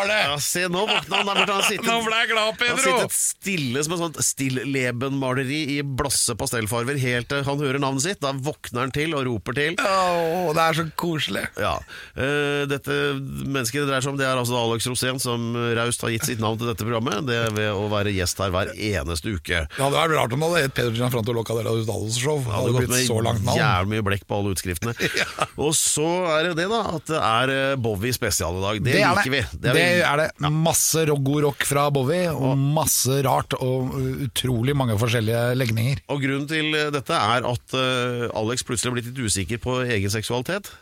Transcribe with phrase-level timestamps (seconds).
[0.00, 0.18] var det!
[0.24, 1.40] Ja, se, nå våkna han der.
[1.50, 2.82] Han sittet, Nå ble jeg glad, han Pedro!
[2.84, 8.20] sittet stille som et sånt stilllebenmaleri i blasse pastellfarver helt til han hører navnet sitt.
[8.22, 9.76] Da våkner han til og roper til.
[9.80, 11.44] Åh, det er så koselig.
[11.60, 11.76] Ja,
[12.16, 16.12] eh, Dette mennesket det dreier seg om, det er altså Alex Rosén, som raust har
[16.14, 17.24] gitt sitt navn til dette programmet.
[17.28, 19.64] Det er ved å være gjest her hver eneste uke.
[19.70, 22.42] Det hadde vært rart om det hadde hett Peder Gianfranto Loca de la Udales Show.
[22.44, 23.58] Det hadde blitt så langt navn.
[23.60, 24.94] jævlig mye blekk på alle utskriftene.
[25.64, 28.80] Og så er det det, da, at det er eh, Bowie spesial i dag.
[28.84, 29.42] Det, det liker vi.
[29.60, 29.78] Det, er
[30.20, 30.28] det.
[30.50, 36.04] Masse god rock fra Bowie, og masse rart, og utrolig mange forskjellige legninger.
[36.12, 39.80] Og grunnen til eh, dette er at eh, Alex plutselig har blitt litt usikker på
[39.86, 40.72] egen seksualitet.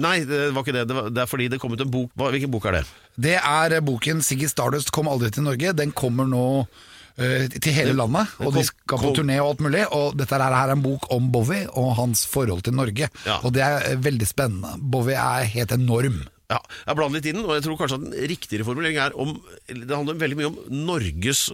[0.00, 0.86] Nei, det var ikke det.
[0.88, 2.14] Det, var, det er fordi det kom ut en bok.
[2.16, 2.82] Hvilken bok er det?
[3.28, 5.74] Det er uh, boken Siggy Stardust kom aldri til Norge.
[5.76, 9.84] Den kommer nå uh, til hele landet, og de skal på turné og alt mulig.
[9.92, 13.10] Og dette her er en bok om Bowie og hans forhold til Norge.
[13.26, 13.40] Ja.
[13.42, 14.78] Og det er veldig spennende.
[14.80, 16.22] Bowie er helt enorm.
[16.52, 19.16] Ja, Jeg blander litt i den, og jeg tror kanskje at den riktigere formulering er
[19.16, 19.34] om
[19.70, 20.60] Det handler veldig mye om
[20.92, 21.46] Norges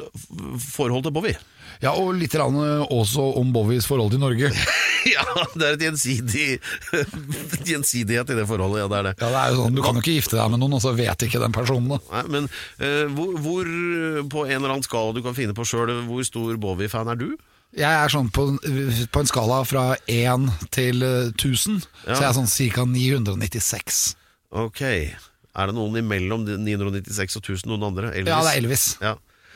[0.73, 1.39] forhold til Bowie.
[1.83, 4.51] Ja, og litt også om Bowies forhold til Norge.
[5.15, 6.47] ja, det er et gjensidig
[7.69, 8.83] gjensidighet i det forholdet.
[8.83, 9.15] Ja, det er det.
[9.21, 10.95] Ja, det er jo sånn, Du kan jo ikke gifte deg med noen, og så
[10.99, 12.01] vet ikke den personen det.
[12.11, 13.71] Nei, men uh, hvor, hvor
[14.35, 17.31] på en eller annen skala du kan finne på sjøl, hvor stor Bowie-fan er du?
[17.77, 18.47] Jeg er sånn på,
[19.13, 22.15] på en skala fra 1 til eh, 1000, Ja.
[22.17, 22.87] så jeg er sånn ca.
[22.89, 23.99] 996.
[24.55, 24.83] Ok.
[25.59, 28.13] Er det noen imellom 996 og 1000 noen andre?
[28.15, 28.31] Elvis?
[28.33, 28.85] Ja, det er Elvis.
[29.03, 29.15] Ja.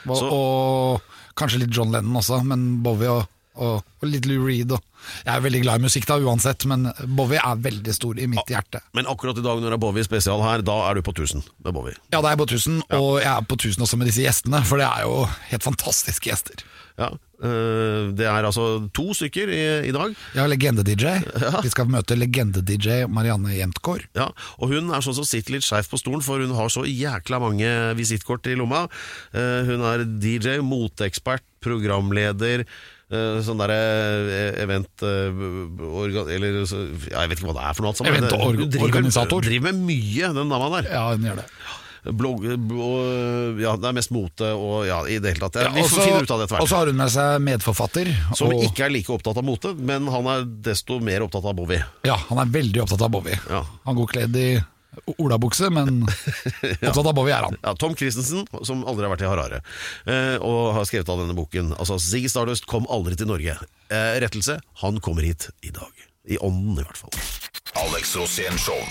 [0.09, 4.43] Og, Så, og kanskje litt John Lennon også, men Bowie og, og, og litt Lou
[4.43, 4.75] Reed.
[4.75, 4.83] Og.
[5.23, 8.51] Jeg er veldig glad i musikk da, uansett, men Bowie er veldig stor i mitt
[8.51, 8.83] hjerte.
[8.99, 11.47] men akkurat i dag når det er Bowie spesial her, da er du på 1000
[11.63, 11.95] med Bowie.
[12.11, 14.63] Ja, da er jeg på 1000, og jeg er på 1000 også med disse gjestene,
[14.67, 16.67] for det er jo helt fantastiske gjester.
[17.01, 17.09] Ja,
[17.43, 20.15] eh, Det er altså to stykker i, i dag.
[20.37, 21.15] Ja, legende-DJ.
[21.65, 24.05] Vi skal møte legende-DJ Marianne Jentgaard.
[24.19, 26.85] Ja, og hun er sånn som sitter litt skjevt på stolen, for hun har så
[26.87, 28.85] jækla mange visittkort i lomma.
[29.33, 32.65] Eh, hun er DJ, moteekspert, programleder,
[33.13, 33.77] eh, sånn derre
[34.63, 37.95] event Eller ja, jeg vet ikke hva det er for noe.
[38.13, 39.41] Eventorganisator.
[39.41, 40.91] driver- Driver med mye, den dama der.
[40.93, 41.47] Ja, hun gjør det.
[42.03, 45.61] Blogg, og, ja, det er mest mote og ja, i det hele tatt.
[45.63, 48.11] Ja, vi får finne ut av det etter Og så har hun med seg medforfatter.
[48.35, 51.55] Som og, ikke er like opptatt av mote, men han er desto mer opptatt av
[51.59, 51.85] Bowie.
[52.09, 53.39] Ja, han er veldig opptatt av Bowie.
[53.47, 53.63] Ja.
[53.87, 54.49] Han går kledd i
[55.15, 56.03] olabukse, men
[56.89, 57.61] opptatt av Bowie er han.
[57.63, 59.63] Ja, Tom Christensen, som aldri har vært i Harare,
[60.11, 61.71] eh, og har skrevet av denne boken.
[61.79, 63.57] Altså, Ziggy Stardust kom aldri til Norge.
[63.93, 66.05] Eh, rettelse, han kommer hit i dag.
[66.27, 67.15] I ånden, i hvert fall.
[67.87, 68.83] Alex Rosén Show.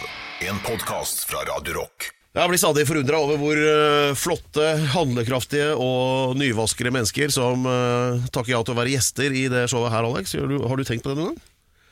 [0.47, 2.11] En podkast fra Radio Rock.
[2.31, 8.53] Jeg blir stadig forundra over hvor eh, flotte, handlekraftige og nyvaskere mennesker som eh, takker
[8.53, 10.37] ja til å være gjester i det showet her, Alex.
[10.39, 11.41] Har du, har du tenkt på det noen gang?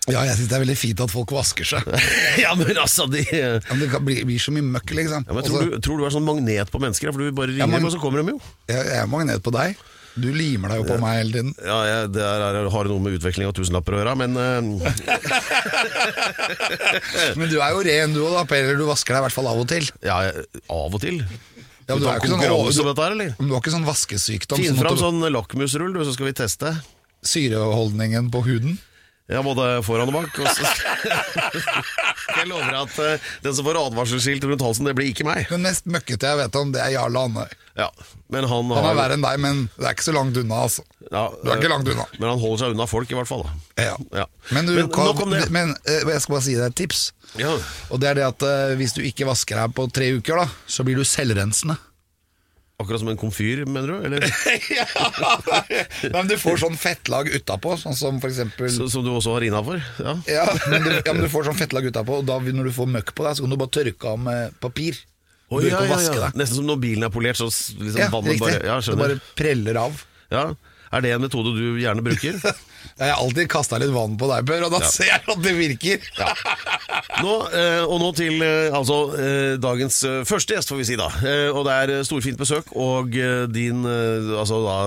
[0.10, 1.90] Ja, jeg syns det er veldig fint at folk vasker seg.
[2.46, 5.28] ja, men altså de, ja, Ja, men det kan bli, blir så mye møkk, liksom.
[5.28, 7.12] men tror, så- du, tror du er sånn magnet på mennesker?
[7.12, 8.40] For du bare ringer, Ja, men- og så kommer de jo.
[8.72, 9.76] jeg, jeg er magnet på deg.
[10.20, 11.52] Du limer deg jo på meg hele tiden.
[11.64, 14.60] Ja, jeg, Det er, har noe med utveksling av tusenlapper å gjøre, men uh...
[17.40, 18.44] Men du er jo ren du òg, da.
[18.60, 19.90] Eller du vasker deg i hvert fall av og til.
[20.06, 20.20] ja,
[20.72, 21.22] av og til.
[21.90, 22.44] Ja, men du er ikke sånn-
[22.78, 23.34] du- dette eller?
[23.40, 24.60] Men du har ikke sånn vaskesykdom?
[24.62, 26.76] Finn sånn fram sånn lakmusrull, du, så skal vi teste.
[27.26, 28.78] Syreholdningen på huden?
[29.30, 30.40] Ja, både foran og bak.
[30.42, 30.66] Og så
[32.40, 35.46] jeg lover at eh, den som får advarselskilt rundt halsen, det blir ikke meg.
[35.52, 37.52] Den mest møkkete jeg vet om, det er Jarle Andøy.
[37.80, 37.88] Ja,
[38.34, 40.64] men han, Han har, er verre enn deg, men det er ikke så langt unna,
[40.66, 40.84] altså.
[41.06, 42.08] ja, Du er ikke langt unna.
[42.18, 43.46] Men han holder seg unna folk, i hvert fall.
[43.46, 43.86] da.
[43.92, 43.94] Ja.
[44.24, 44.26] Ja.
[44.50, 45.46] Men, du, Men kan, nok om det.
[45.54, 47.06] men eh, jeg skal bare si deg et tips.
[47.40, 47.54] Ja.
[47.94, 50.50] Og det er det at eh, hvis du ikke vasker deg på tre uker, da,
[50.68, 51.78] så blir du selvrensende.
[52.80, 54.06] Akkurat som en komfyr, mener du?
[54.08, 54.24] Eller?
[56.10, 59.34] Nei, men du får sånn fettlag utapå, sånn som for eksempel Så- Som du også
[59.36, 59.82] har innafor?
[60.00, 60.14] Ja.
[60.30, 62.88] ja, men du, ja, men du får sånn fettlag utapå, og da når du får
[62.94, 65.02] møkk på deg, så kan du bare tørke av med papir.
[65.50, 66.30] Du ja, ja, ja.
[66.38, 68.46] Nesten som når bilen er polert, så liksom Ja, vannet riktig.
[68.46, 70.04] bare Ja, det bare preller av.
[70.30, 70.44] Ja.
[70.90, 72.40] Er det en metode du gjerne bruker?
[73.00, 75.52] Jeg har alltid kasta litt vann på deg, Per, og da ser jeg at det
[75.56, 76.04] virker.
[77.24, 81.08] Nå, eh, og nå til eh, altså, eh, dagens første gjest, får vi si da.
[81.24, 83.16] Eh, og det er storfint besøk, og
[83.52, 84.78] din altså da,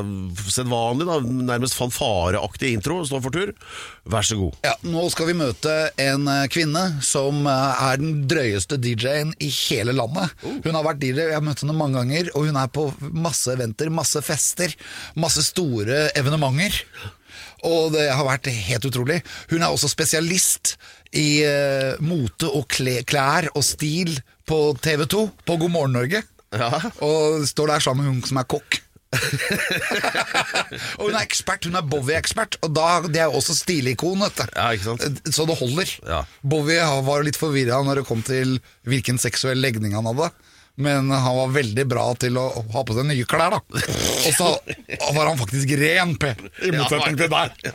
[0.52, 1.18] sedvanlig, da,
[1.52, 3.52] nærmest fanfareaktige intro står for tur.
[4.12, 4.56] Vær så god.
[4.66, 10.32] Ja, Nå skal vi møte en kvinne som er den drøyeste DJ-en i hele landet.
[10.42, 13.52] Hun har vært DJ, jeg har møtt henne mange ganger, og hun er på masse
[13.52, 14.74] eventer, masse fester,
[15.16, 16.82] masse store evenementer.
[17.68, 19.20] Og det har vært helt utrolig.
[19.52, 20.74] Hun er også spesialist
[21.14, 24.16] i eh, mote og kle, klær og stil
[24.48, 26.24] på TV 2, på God morgen Norge.
[27.04, 28.80] Og står der sammen med hun som er kokk.
[30.98, 34.24] og hun er ekspert, hun er Bowie-ekspert, og da, det er jo også stilikon.
[34.24, 34.44] vet du.
[34.56, 35.20] Ja, ikke sant?
[35.28, 35.92] Så det holder.
[36.08, 36.22] Ja.
[36.42, 38.56] Bowie var litt forvirra når det kom til
[38.88, 40.32] hvilken seksuell legning han hadde.
[40.80, 43.60] Men han var veldig bra til å ha på seg nye klær, da.
[43.60, 44.46] Og så
[45.12, 46.38] var han faktisk ren, Per.
[46.64, 47.50] I motsetning til deg.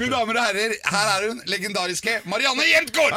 [0.00, 3.14] Mine damer og herrer, her er hun, legendariske Marianne Jentgaard!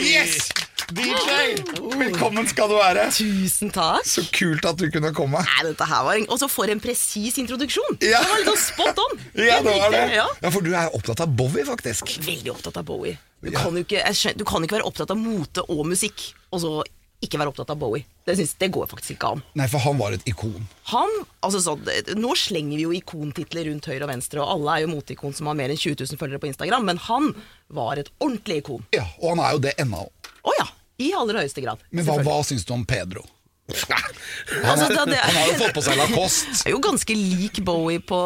[0.00, 0.48] Yes!
[0.90, 1.60] DJ!
[2.00, 3.04] Velkommen skal du være.
[3.14, 4.06] Tusen takk.
[4.08, 5.42] Så kult at du kunne komme.
[5.46, 8.00] Nei, dette her var en, Og så for en presis introduksjon!
[8.02, 8.18] Ja.
[8.24, 9.20] Det var litt sånn spot on.
[9.50, 10.04] Ja, det var det.
[10.16, 10.26] Ja.
[10.42, 12.16] Ja, For du er opptatt av Bowie, faktisk.
[12.26, 13.18] Veldig opptatt av Bowie.
[13.40, 16.60] Du, kan jo ikke, skjønner, du kan ikke være opptatt av mote og musikk, og
[16.62, 16.72] så
[17.20, 18.06] ikke være opptatt av Bowie.
[18.24, 19.42] Det, synes, det går faktisk ikke an.
[19.60, 20.64] Nei, for han var et ikon.
[20.92, 21.10] Han,
[21.44, 21.82] altså sånn,
[22.16, 25.50] Nå slenger vi jo ikontitler rundt høyre og venstre, og alle er jo moteikon som
[25.50, 27.32] har mer enn 20 000 følgere på Instagram, men han
[27.76, 28.86] var et ordentlig ikon.
[28.96, 30.06] Ja, Og han er jo det ennå.
[30.40, 30.68] Å ja!
[31.00, 31.80] I aller høyeste grad.
[31.96, 33.22] Men hva, hva syns du om Pedro?
[33.70, 36.54] Altså, det, det, Han har jo fått på seg Lacoste.
[36.66, 38.20] er jo ganske lik Bowie på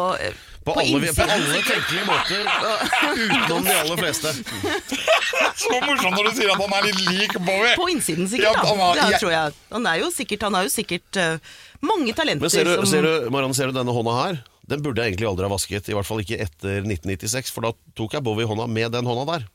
[0.65, 1.29] På, alle, på innsiden.
[1.29, 2.47] alle tenkelige måter,
[3.25, 4.31] utenom de aller fleste.
[5.61, 7.75] Så morsomt når du sier at han er litt lik Bowie.
[7.77, 8.57] På innsiden, Ja, sikkert.
[8.63, 8.79] han da.
[8.81, 9.53] var- det tror jeg.
[9.75, 11.37] Han er jo sikkert, han har jo sikkert uh,
[11.85, 14.41] mange talenter Men ser du, som ser du, Marianne, ser du denne hånda her?
[14.65, 15.91] Den burde jeg egentlig aldri ha vasket.
[15.93, 19.05] I hvert fall ikke etter 1996, for da tok jeg Bowie i hånda med den
[19.05, 19.45] hånda der.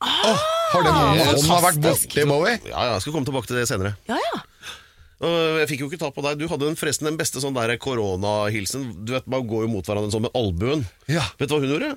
[0.00, 2.54] Har den hånda vært borti Bowie?
[2.70, 3.96] Ja, ja, jeg skal komme tilbake til det senere.
[4.06, 4.38] Ja, ja.
[5.20, 6.38] Jeg fikk jo ikke ta på deg.
[6.40, 8.86] Du hadde den forresten den beste sånn der koronahilsen.
[9.04, 10.86] Du vet, Man går jo mot hverandre sånn med albuen.
[11.12, 11.26] Ja.
[11.36, 11.90] Vet du hva hun gjorde?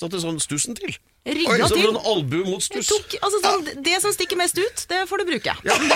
[0.00, 0.96] Satte sånn stussen til.
[1.26, 1.88] Rygga Sånn til.
[1.90, 2.86] en albue mot Jeg stuss.
[2.92, 5.54] tok, altså, sånn, det som stikker mest ut, det får du bruke.
[5.66, 5.74] Ja.
[5.74, 5.92] Det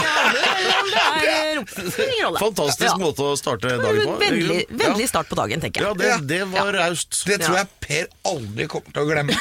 [1.31, 1.61] er
[2.11, 2.39] ingen rolle.
[2.43, 2.97] Fantastisk Ja.
[2.99, 4.17] måte å starte dagen på.
[4.19, 4.77] Vennlig, Ja.
[4.89, 5.99] veldig start på dagen, tenker Ja, jeg.
[5.99, 6.19] det, Ja.
[6.19, 7.23] det var raust.
[7.27, 9.35] Det tror jeg Per aldri kommer til å glemme.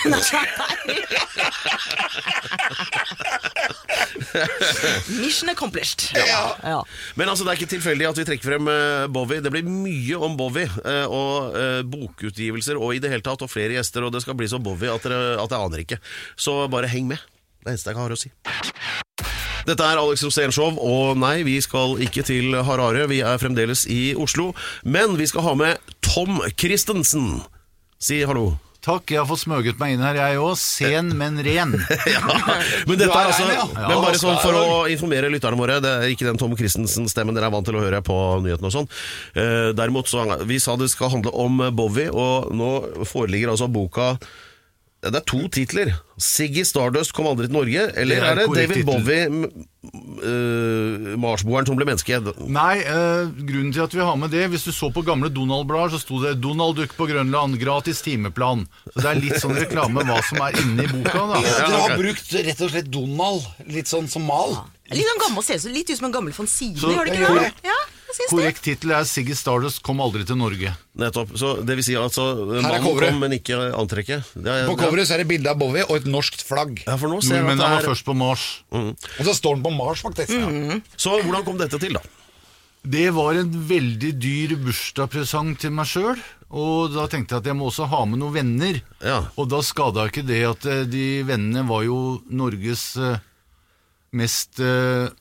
[5.21, 6.11] Mission accomplished.
[6.15, 6.55] Ja.
[6.63, 6.85] Ja.
[7.15, 9.41] Men altså, det er ikke tilfeldig at vi trekker frem eh, Bowie.
[9.43, 13.51] Det blir mye om Bowie, eh, og eh, bokutgivelser og i det hele tatt, og
[13.51, 15.99] flere gjester, og det skal bli så Bowie at, dere, at jeg aner ikke.
[16.39, 17.21] Så bare heng med.
[17.59, 18.31] Det er det eneste jeg har å si.
[19.67, 23.03] Dette er Alex Rosén Show, og nei, vi skal ikke til Harare.
[23.11, 24.53] Vi er fremdeles i Oslo,
[24.87, 27.41] men vi skal ha med Tom Christensen.
[27.99, 28.53] Si hallo.
[28.79, 30.53] Takk, jeg har fått smøget meg inn her, jeg òg.
[30.57, 31.75] Sen, men ren.
[32.13, 32.23] Ja,
[32.87, 33.47] men dette er altså.
[33.75, 37.51] Men bare sånn for å informere lytterne våre, det er ikke den Tom Christensen-stemmen dere
[37.51, 38.15] er vant til å høre på
[38.45, 38.87] nyhetene og sånn.
[39.35, 42.71] Eh, derimot så Vi sa det skal handle om Bowie, og nå
[43.03, 44.13] foreligger altså boka
[44.99, 45.93] Det er to titler.
[46.19, 48.85] 'Siggy Stardust kom aldri til Norge', eller Det er er det David.
[48.85, 49.21] Bowie,
[50.27, 52.19] eh, marsboeren som ble menneske?
[52.51, 55.95] Nei, uh, grunnen til at vi har med det Hvis du så på gamle Donald-blader,
[55.95, 58.67] så sto det 'Donald Duck på Grønland, gratis timeplan'.
[58.91, 61.21] Så det er litt sånn reklame hva som er inni boka.
[61.31, 64.67] da Dere har brukt rett og slett Donald litt sånn som mal.
[64.91, 67.39] Litt sånn gammel, ser ut litt ut som en gammel von Sine, gjør det ikke
[67.39, 67.53] det?
[67.63, 67.79] Ja.
[68.29, 70.73] Korrekt tittel er 'Siggy Stardust kom aldri til Norge'.
[70.99, 71.35] Nettopp.
[71.37, 73.13] Så det vil si altså Mannen coveret.
[73.13, 74.31] kom, men ikke antrekket.
[74.35, 76.83] Det er, På coveret så er det bilde av Bowie og et norskt flagg.
[76.87, 78.47] Ja, for nå ser jeg Nordmennene at var det er først på Mars.
[78.71, 80.33] Og så står den på Mars, faktisk.
[80.97, 82.01] Så hvordan kom dette til, da?
[82.89, 86.19] Det var en veldig dyr bursdagspresang til meg sjøl.
[86.49, 88.79] Og da tenkte jeg at jeg må også ha med noen venner.
[89.03, 89.19] Ja.
[89.37, 93.19] Og da skada ikke det at eh, de vennene var jo Norges eh,
[94.17, 95.11] mest eh,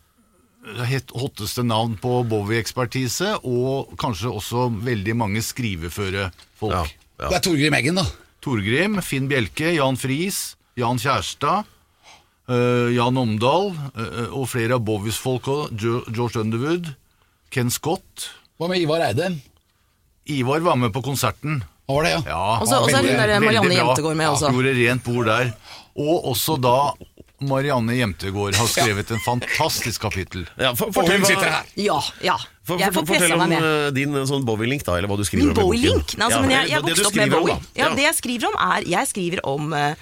[1.14, 6.74] hotteste navn på Bowie-ekspertise, og kanskje også veldig mange skriveføre folk.
[6.74, 6.84] Ja.
[7.18, 7.30] Ja.
[7.30, 8.04] Det er Torgrim Eggen, da.
[8.44, 11.66] Torgrim, Finn Bjelke, Jan Friis, Jan Kjærstad,
[12.50, 15.74] uh, Jan Omdal uh, og flere av Bowies folk òg.
[15.78, 16.92] George Underwood,
[17.50, 18.28] Ken Scott.
[18.58, 19.32] Hva med Ivar Eide?
[20.28, 21.62] Ivar var med på konserten.
[21.88, 22.22] Var det, ja?
[22.28, 23.74] Ja, Og så er hun der Marianne.
[23.74, 24.50] Jentegård med også.
[24.52, 25.54] Gjorde rent bord der.
[25.98, 26.76] Og også da
[27.40, 30.46] Marianne Jemtegård har skrevet en fantastisk kapittel.
[30.58, 31.72] Ja, for, Og fortell hun sitter hva- her.
[31.78, 32.36] Ja, ja.
[32.68, 35.52] For, for, fortell om eh, din eh, sånn Bowie-link, da, eller hva du skriver Min
[35.52, 35.70] om i boken.
[35.70, 36.14] Bowie-link?
[36.18, 37.54] Altså, Ja, men jeg, det- jeg vokste opp med Bowie.
[37.54, 37.66] om.
[37.78, 39.94] Ja, Det jeg skriver om, er Jeg skriver om uh,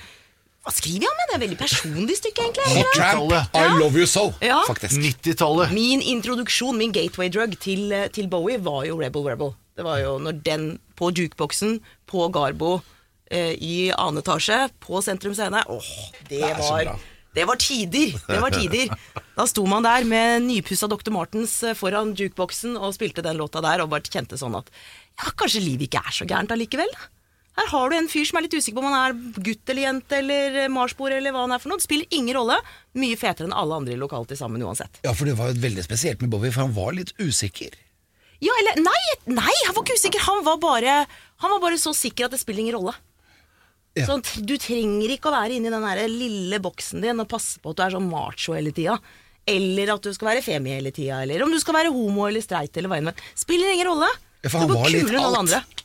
[0.66, 1.20] Hva skriver jeg om?
[1.20, 2.84] Det er et veldig personlig stykke, egentlig.
[2.96, 4.62] Tramp, I Love You So, Ja.
[4.66, 4.96] faktisk.
[4.98, 5.70] 90-tallet.
[5.76, 9.52] Min introduksjon, min gateway drug til, til Bowie, var jo Rebel Rebel.
[9.76, 10.66] Det var jo når den
[10.96, 11.78] på jukeboksen,
[12.08, 12.80] på Garbo,
[13.30, 15.92] eh, i annen etasje, på Sentrum Scene Åh,
[16.30, 16.96] det, var så var bra.
[17.36, 18.14] Det var tider!
[18.26, 18.92] Det var tider.
[19.36, 21.12] Da sto man der med nypussa Dr.
[21.12, 25.28] Martens eh, foran jukeboksen og spilte den låta der og bare kjente sånn at ja,
[25.36, 26.92] kanskje livet ikke er så gærent allikevel.
[27.56, 29.86] Her har du en fyr som er litt usikker på om han er gutt eller
[29.86, 31.80] jente eller eh, marsboer eller hva han er for noe.
[31.80, 32.56] Det spiller ingen rolle.
[33.00, 35.00] Mye fetere enn alle andre i lokalet til sammen uansett.
[35.04, 37.76] Ja, for det var jo veldig spesielt med Bowie, for han var litt usikker.
[38.44, 40.24] Ja, eller nei, nei, han var ikke usikker.
[40.26, 40.98] Han var bare,
[41.44, 42.96] han var bare så sikker at det spiller ingen rolle.
[43.96, 44.04] Ja.
[44.10, 47.72] Sånn, du trenger ikke å være inni den der lille boksen din og passe på
[47.72, 48.98] at du er sånn macho hele tida.
[49.48, 52.42] Eller at du skal være femi hele tida, eller om du skal være homo eller
[52.44, 53.12] streit eller hva enn.
[53.38, 54.08] Spiller ingen rolle.
[54.42, 54.90] Ja, for han var.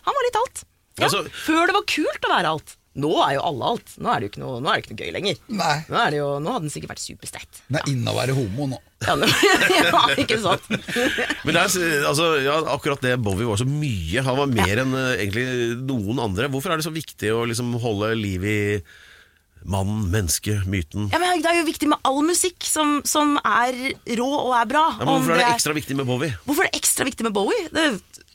[0.09, 0.63] Han var litt alt.
[0.99, 2.75] Ja, Altså- Før det var kult å være alt.
[3.00, 3.91] Nå er jo alle alt.
[4.03, 5.38] Nå er det jo ikke noe, nå er det ikke noe gøy lenger.
[5.48, 5.75] Nei.
[5.88, 7.62] Nå, er det jo, nå hadde den sikkert vært superstreit.
[7.71, 8.81] Det er inne å være homo nå.
[9.01, 9.25] Ja, nå,
[9.81, 10.67] ja, ikke sant?
[11.48, 14.21] Men det er, altså, ja, akkurat det Bowie var så mye.
[14.27, 15.45] Han var mer enn eh, egentlig
[15.88, 16.51] noen andre.
[16.53, 18.60] Hvorfor er det så viktig å liksom holde liv i
[19.65, 21.07] mannen, mennesket, myten?
[21.13, 23.74] Ja, men Det er jo viktig med all musikk som, som er
[24.19, 24.86] rå og er bra.
[25.00, 26.38] Ja, men hvorfor er det det ekstra viktig med Bowie?
[26.45, 27.67] Hvorfor er det ekstra viktig med Bowie?
[27.74, 27.88] Det,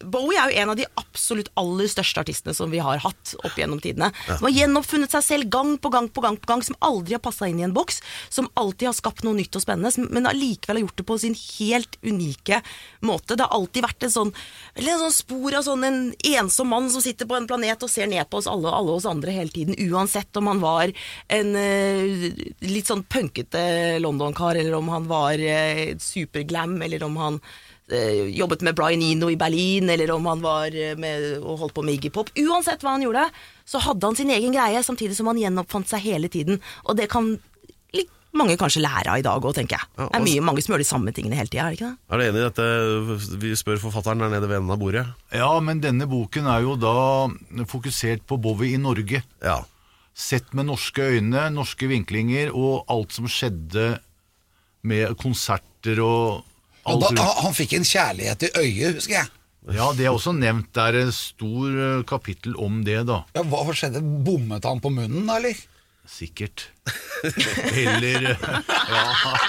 [0.05, 3.57] Bowie er jo en av de absolutt aller største artistene som vi har hatt opp
[3.57, 4.11] gjennom tidene.
[4.27, 7.23] Som har gjenoppfunnet seg selv gang på gang på gang, på gang som aldri har
[7.25, 8.03] passa inn i en boks.
[8.33, 11.37] Som alltid har skapt noe nytt og spennende, men allikevel har gjort det på sin
[11.39, 12.61] helt unike
[13.01, 13.35] måte.
[13.35, 14.33] Det har alltid vært en sånn,
[14.75, 16.01] eller en sånn spor av sånn en
[16.37, 19.09] ensom mann som sitter på en planet og ser ned på oss alle alle oss
[19.09, 20.93] andre hele tiden, uansett om han var
[21.33, 22.27] en uh,
[22.67, 23.63] litt sånn punkete
[24.03, 27.41] London-kar, eller om han var uh, superglam, eller om han
[27.87, 31.85] jobbet med Brian Eno i Berlin, eller om han var eh, med og holdt på
[31.87, 32.33] med Iggy Pop.
[32.35, 33.29] Uansett hva han gjorde,
[33.65, 36.59] så hadde han sin egen greie, samtidig som han gjenoppfant seg hele tiden.
[36.87, 37.37] Og det kan
[37.95, 39.91] litt mange kanskje lære av i dag òg, tenker jeg.
[40.01, 42.01] Det er mye, mange som gjør de samme tingene hele tida, er det ikke det?
[42.11, 43.39] Er du enig i dette?
[43.45, 45.07] Vi spør forfatteren der nede ved enden av bordet.
[45.31, 46.97] Ja, men denne boken er jo da
[47.71, 49.23] fokusert på Bowie i Norge.
[49.47, 49.61] Ja.
[50.17, 54.01] Sett med norske øyne, norske vinklinger og alt som skjedde
[54.87, 56.45] med konserter og
[56.87, 59.33] Alt da, han, han fikk en kjærlighet i øyet, husker jeg.
[59.75, 60.69] Ja, det er også nevnt.
[60.77, 63.25] Det er et stor eh, kapittel om det, da.
[63.35, 64.03] Ja, hva skjedde?
[64.27, 65.59] Bommet han på munnen, da, eller?
[66.07, 66.69] Sikkert.
[67.75, 68.45] Eller eh,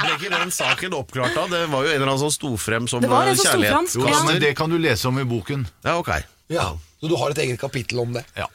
[0.00, 1.44] Ble ikke den saken oppklart da?
[1.52, 3.52] Det var jo en eller annen som sto frem som Det var en eh, som
[3.52, 3.94] kjærlighet.
[3.94, 4.24] Jo, Ja.
[4.26, 5.62] men det kan du lese om i boken.
[5.86, 6.10] Ja, ok.
[6.50, 6.72] Ja.
[7.00, 8.24] Så du har et eget kapittel om det?
[8.34, 8.48] Ja.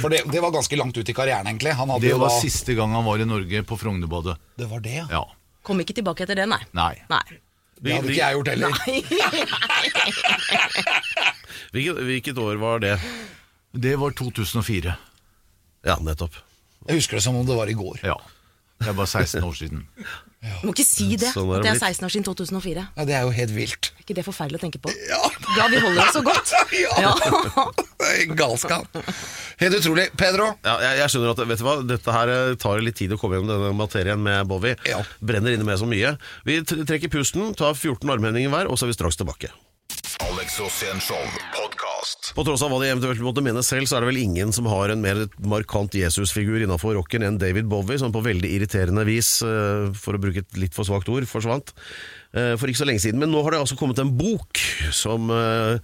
[0.00, 1.72] For det, det var ganske langt ut i karrieren, egentlig.
[1.76, 4.36] Han hadde Det jo var da siste gang han var i Norge, på Frognerbadet.
[4.56, 5.06] Det var det, ja.
[5.12, 5.24] Ja.
[5.66, 6.60] Kom ikke tilbake etter det, nei.
[6.76, 6.94] Nei.
[7.10, 7.24] Nei.
[7.80, 8.70] Det hadde ikke jeg gjort heller.
[11.70, 12.96] Hvilket, hvilket år var det?
[13.72, 14.94] Det var 2004.
[15.86, 16.34] Ja, nettopp.
[16.88, 18.00] Jeg husker det som om det var i går.
[18.04, 18.16] Ja.
[18.80, 19.86] Det er bare 16 år siden.
[20.40, 22.82] Du må ikke si det, Sånn at det er 16 år siden 2004.
[22.96, 23.90] Ja, Det er jo helt vilt.
[23.92, 24.88] Er ikke det forferdelig å tenke på?
[25.04, 25.18] Ja,
[25.58, 26.52] Ja, vi holder oss så godt.
[27.04, 27.12] ja.
[28.00, 28.88] Det er galskap.
[29.60, 30.08] Helt utrolig.
[30.16, 33.12] Pedro, Ja, jeg, jeg skjønner at vet du hva, Dette her eh, tar litt tid
[33.12, 34.78] å komme gjennom denne materien med Bowie.
[34.88, 35.02] Ja.
[35.20, 36.14] Brenner inne med så mye.
[36.48, 39.52] Vi trekker pusten, tar 14 armhendinger hver, og så er vi straks tilbake.
[40.20, 40.56] Alex
[41.56, 42.32] podkast.
[42.36, 44.68] På tross av hva de eventuelt måtte mene selv, så er det vel ingen som
[44.70, 49.38] har en mer markant Jesusfigur innafor rocken enn David Bowie, som på veldig irriterende vis,
[49.44, 51.72] eh, for å bruke et litt for svakt ord, forsvant
[52.32, 53.18] for ikke så lenge siden.
[53.18, 54.60] Men nå har det altså kommet en bok
[54.94, 55.78] som eh,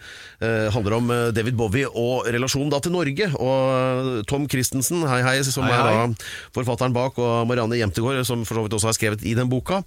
[0.44, 3.28] eh, handler om eh, David Bowie og relasjonen da til Norge.
[3.34, 8.22] Og eh, Tom Christensen, hei hei, som Hei, er da forfatteren bak, og Marianne Jemtegård,
[8.28, 9.80] som for så vidt også har skrevet i den boka,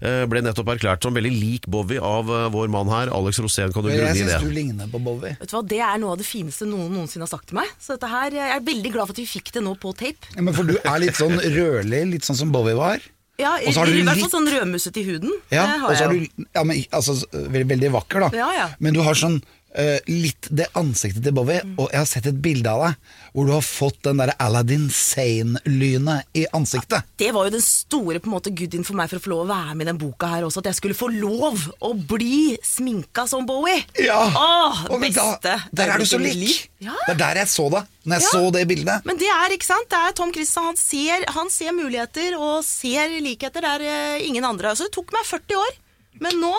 [0.00, 3.74] eh, ble nettopp erklært som veldig lik Bowie av eh, vår mann her, Alex Rosén.
[3.74, 5.36] Kan du jeg grunne i syns du ligner på Bowie.
[5.40, 7.70] Vet du hva, Det er noe av det fineste noen noensinne har sagt til meg.
[7.82, 10.32] Så dette her, Jeg er veldig glad for at vi fikk det nå på tape.
[10.34, 13.04] Ja, men For du er litt sånn rødlig, litt sånn som Bowie var.
[13.36, 15.32] Ja, i, I hvert fall sånn rødmusset i huden.
[15.52, 16.24] Ja, det har jeg jo.
[16.36, 18.30] du ja, men, altså, veldig, veldig vakker, da.
[18.38, 18.66] Ja, ja.
[18.80, 19.40] Men du har sånn
[19.76, 21.74] eh, litt det ansiktet til Bowie, Mm.
[21.78, 22.94] og jeg har sett et bilde av deg
[23.36, 27.04] hvor du har fått den der Aladdin Sane-lynet i ansiktet.
[27.20, 29.42] Det var jo den store på en måte goodien for meg for å få lov
[29.44, 30.62] å være med i den boka her også.
[30.62, 33.82] At jeg skulle få lov å bli sminka som Bowie.
[34.00, 36.70] Ja, Åh, og beste da, der er du så lik!
[36.80, 36.94] Ja.
[37.06, 38.30] Det er der jeg så deg, når jeg Ja.
[38.32, 39.04] så det bildet.
[39.04, 40.64] Men det er ikke sant, det er Tom Christian.
[40.72, 44.76] Han ser, han ser muligheter og ser likheter der uh, ingen andre har.
[44.78, 45.76] Så det tok meg 40 år,
[46.20, 46.52] men nå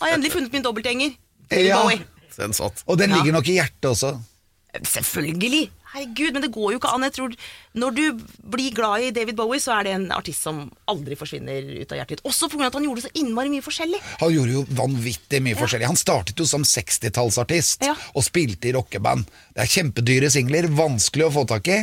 [0.00, 1.16] har jeg endelig funnet min dobbeltgjenger.
[1.52, 1.82] Ja.
[1.82, 2.00] Bowie.
[2.38, 2.82] Den satt.
[2.86, 3.16] Og den Ja.
[3.16, 4.16] ligger nok i hjertet også.
[4.82, 5.70] Selvfølgelig!
[5.92, 7.02] Herregud, men det går jo ikke an.
[7.04, 7.34] Jeg tror
[7.76, 8.20] Når du
[8.52, 11.98] blir glad i David Bowie, så er det en artist som aldri forsvinner ut av
[11.98, 12.22] hjertet ditt.
[12.24, 12.66] Også pga.
[12.70, 14.00] at han gjorde så innmari mye forskjellig.
[14.20, 15.86] Han gjorde jo vanvittig mye forskjellig.
[15.86, 17.94] Han startet jo som 60-tallsartist Ja.
[18.14, 19.26] og spilte i rockeband.
[19.52, 21.78] Det er kjempedyre singler, vanskelig å få tak i.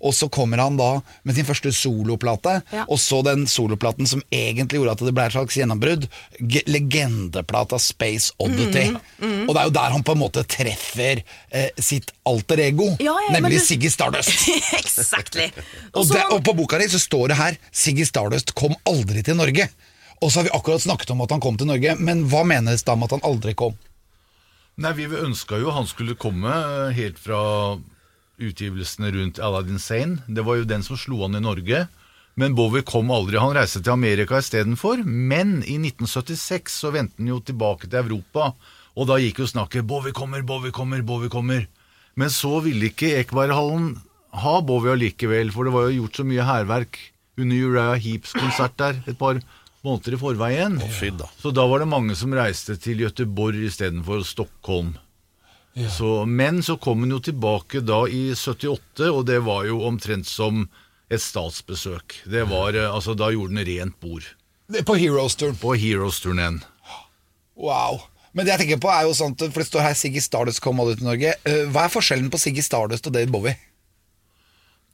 [0.00, 2.84] Og så kommer han da med sin første soloplate, Ja.
[2.88, 6.08] og så den soloplaten som egentlig gjorde at det ble et slags gjennombrudd.
[6.66, 8.86] Legendeplata Space Oddity.
[9.20, 13.14] Og det er jo der han på en måte treffer eh, sitt alter ego, Ja,
[13.26, 14.48] ja, nemlig du- Siggy Stardust.
[14.80, 15.50] exactly.
[15.96, 19.36] Og, det, og på boka di så står det her Siggy Stardust kom aldri til
[19.38, 19.68] Norge.
[20.20, 22.82] Og så har vi akkurat snakket om at han kom til Norge, men hva menes
[22.84, 23.76] da med at han aldri kom?
[24.80, 27.40] Nei, Vi ønska jo han skulle komme eh, helt fra
[28.40, 30.22] utgivelsene rundt Aladdin Sane.
[30.24, 31.82] Det var jo den som slo an i Norge.
[32.40, 33.36] Men Bowie kom aldri.
[33.36, 35.02] Han reiste til Amerika istedenfor.
[35.04, 38.54] Men i 1976 så vendte han jo tilbake til Europa,
[38.96, 41.68] og da gikk jo snakket 'Bowie kommer, Bowie kommer, Bowie kommer'.
[42.16, 43.98] Men så ville ikke Ekeberghallen
[44.32, 46.98] ha Bowie allikevel, for det var jo gjort så mye hærverk
[47.36, 49.44] under Uriah Heaps konsert der et par
[49.86, 50.78] måneder i forveien.
[51.00, 51.28] Fy da.
[51.40, 54.94] Så da var det mange som reiste til Gøteborg istedenfor Stockholm.
[55.96, 60.26] Så, men så kom hun jo tilbake da i 78, og det var jo omtrent
[60.28, 60.64] som
[61.10, 62.18] et statsbesøk.
[62.30, 64.26] Det var, eh, altså Da gjorde den rent bord
[64.86, 65.56] På Heroes-turen.
[65.58, 66.60] på Heroes-turneen.
[67.56, 68.02] Wow.
[68.32, 70.78] Men det jeg tenker på er jo sånn For det står her Siggy Stardust kom
[70.80, 71.34] ut i Norge.
[71.44, 73.56] Eh, Hva er forskjellen på Siggy Stardust og David Bowie?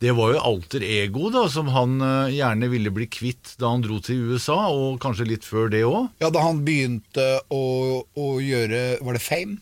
[0.02, 3.84] Det var jo alter ego da, som han eh, gjerne ville bli kvitt da han
[3.84, 6.10] dro til USA, og kanskje litt før det òg.
[6.20, 7.62] Ja, Da han begynte å,
[8.04, 9.56] å gjøre Var det Fame?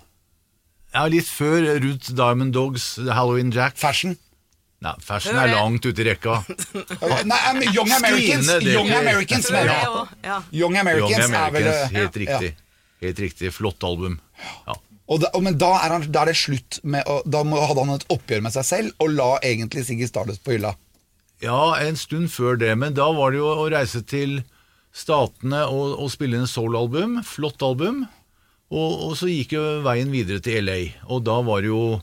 [0.94, 3.78] Ja, litt før Ruth Diamond Dogs, Halloween Jack.
[3.78, 4.16] Fashion?
[4.84, 6.40] Nei, fashion er langt ute i rekka.
[7.30, 8.50] Nei, men Young Americans!
[8.60, 10.04] Young Americans, mener er jeg.
[10.26, 10.36] ja.
[10.52, 12.50] Young Americans, Young er vel helt riktig.
[13.04, 13.50] Helt riktig.
[13.54, 14.18] Flott album.
[14.68, 14.76] Ja.
[15.12, 17.82] Og da, men da er, han, da er det slutt med å, Da må, hadde
[17.84, 20.72] han et oppgjør med seg selv og la egentlig Siggy Stardust på hylla.
[21.44, 24.40] Ja, en stund før det, men da var det jo å reise til
[24.94, 27.18] Statene og, og spille inn soloalbum.
[27.26, 28.04] Flott album.
[28.72, 30.78] Og, og så gikk jo veien videre til LA,
[31.10, 31.98] og da var det jo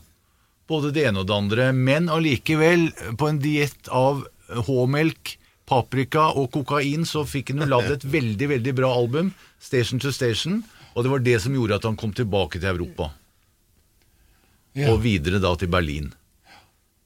[0.70, 1.70] både det ene og det andre.
[1.74, 4.22] Men allikevel, på en diett av
[4.68, 5.34] H-melk,
[5.68, 9.32] paprika og kokain, så fikk han jo lagd et veldig, veldig bra album,
[9.62, 10.62] Station to Station,
[10.94, 13.10] og det var det som gjorde at han kom tilbake til Europa.
[14.76, 14.92] Ja.
[14.92, 16.12] Og videre da til Berlin.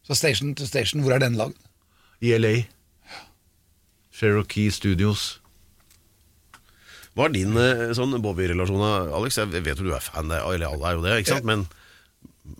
[0.07, 1.59] Så Station to Station, hvor er den lagd?
[2.23, 2.55] I LA.
[4.15, 5.41] Cherokee Studios.
[7.17, 8.83] Hva er din eh, sånn Bobby-relasjon,
[9.17, 9.39] Alex?
[9.41, 11.49] Jeg vet jo du er fan, eller alle er jo det, ikke sant?
[11.49, 11.65] Men,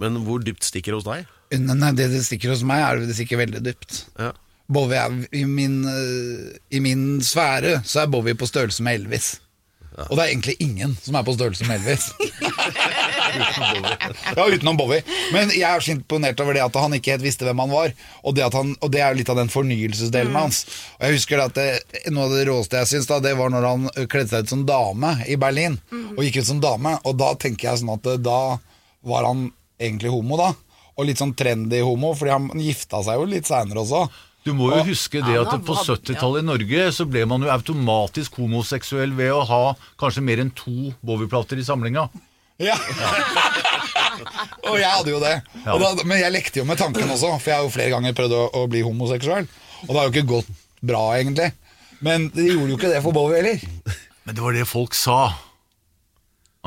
[0.01, 1.33] men hvor dypt stikker det hos deg?
[1.61, 4.01] Nei, nei, det det stikker hos meg, er det stikker veldig dypt.
[4.19, 4.33] Ja.
[4.67, 9.37] Bowie er i min, eh, I min sfære så er Bowie på størrelse med Elvis.
[9.97, 12.11] Og det er egentlig ingen som er på størrelse med Elvis.
[14.37, 15.03] ja, utenom Bowie.
[15.33, 17.95] Men jeg er så imponert over det at han ikke helt visste hvem han var.
[18.27, 20.41] Og det, at han, og det er jo litt av den fornyelsesdelen Mm.
[20.41, 20.63] hans.
[20.99, 21.69] Og jeg husker at det,
[22.13, 25.17] Noe av det råeste jeg syns, det var når han kledde seg ut som dame
[25.27, 25.79] i Berlin.
[25.91, 26.07] Mm.
[26.17, 26.97] Og gikk ut som dame.
[27.05, 28.41] Og da tenker jeg sånn at da
[29.07, 30.53] var han egentlig homo, da.
[30.97, 34.07] Og litt sånn trendy homo, fordi han gifta seg jo litt seinere også.
[34.47, 38.39] Du må jo huske det at på 70-tallet i Norge så ble man jo automatisk
[38.39, 39.63] homoseksuell ved å ha
[39.99, 42.07] kanskje mer enn to Bowie-plater i samlinga.
[42.63, 42.77] Ja.
[44.71, 45.35] og jeg hadde jo det.
[45.67, 48.15] Og da, men jeg lekte jo med tanken også, for jeg har jo flere ganger
[48.17, 49.51] prøvd å, å bli homoseksuell.
[49.87, 50.55] Og det har jo ikke gått
[50.87, 51.51] bra, egentlig.
[52.07, 53.67] Men det gjorde jo ikke det for Bowie heller.
[54.27, 55.21] Men det var det folk sa.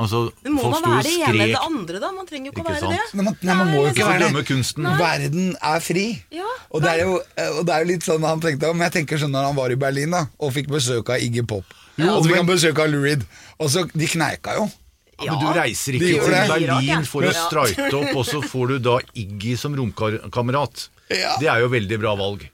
[0.00, 2.10] Altså, Men må folk man være det ene eller det andre, da?
[2.16, 2.94] Man trenger jo ikke å være sant?
[2.96, 3.18] det.
[3.18, 4.44] Nei, man, nei, man må jo ikke være det.
[4.48, 4.88] kunsten.
[5.00, 6.06] Verden er fri.
[6.32, 7.18] Ja, og, det er jo,
[7.58, 9.74] og det er jo litt sånn han tenkte Men jeg tenker sånn når han var
[9.74, 11.66] i Berlin da og fikk besøk av Iggy Pop.
[12.00, 13.26] og så fikk han besøk av Lou Reed.
[13.60, 14.70] Og så, De kneika jo.
[15.24, 16.30] Ja, men du reiser ikke til.
[16.50, 17.00] Berlin Ja.
[17.08, 17.88] for å Ja.
[18.00, 20.88] opp, og så får du da Iggy som romkamerat.
[21.10, 21.32] Ja.
[21.42, 22.44] Det er jo veldig bra valg.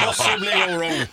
[0.00, 1.08] Possibly go wrong.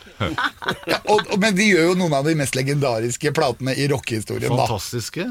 [0.87, 4.47] Ja, og, og, men de gjør jo noen av de mest legendariske platene i rockehistorien.
[4.49, 5.27] da Fantastiske.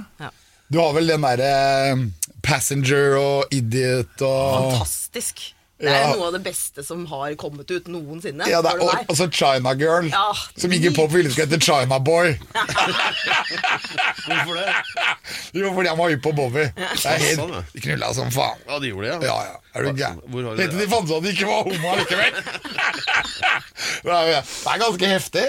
[0.68, 2.10] Du har vel den derre
[2.44, 5.52] Passenger og Idiot og Fantastisk.
[5.78, 6.12] Det er Ja.
[6.16, 8.46] noe av det beste som har kommet ut noensinne.
[8.48, 11.98] ja, det er, og, så China Girl, Ja, som ikke Pop ville skulle hete China
[12.00, 12.38] Boy.
[14.24, 14.72] Hvorfor det?
[15.56, 16.70] Jo, fordi han var hypp på Bowie.
[16.76, 17.60] Det er Sånn, helt, ja.
[17.74, 18.58] de knulla som faen.
[18.68, 19.60] Ja, de gjorde det, Ja, ja.
[19.76, 20.20] Er du gæren?
[20.58, 22.32] Helt til de fant ut at de ikke var homo likevel?
[24.16, 25.46] er det er ganske heftig.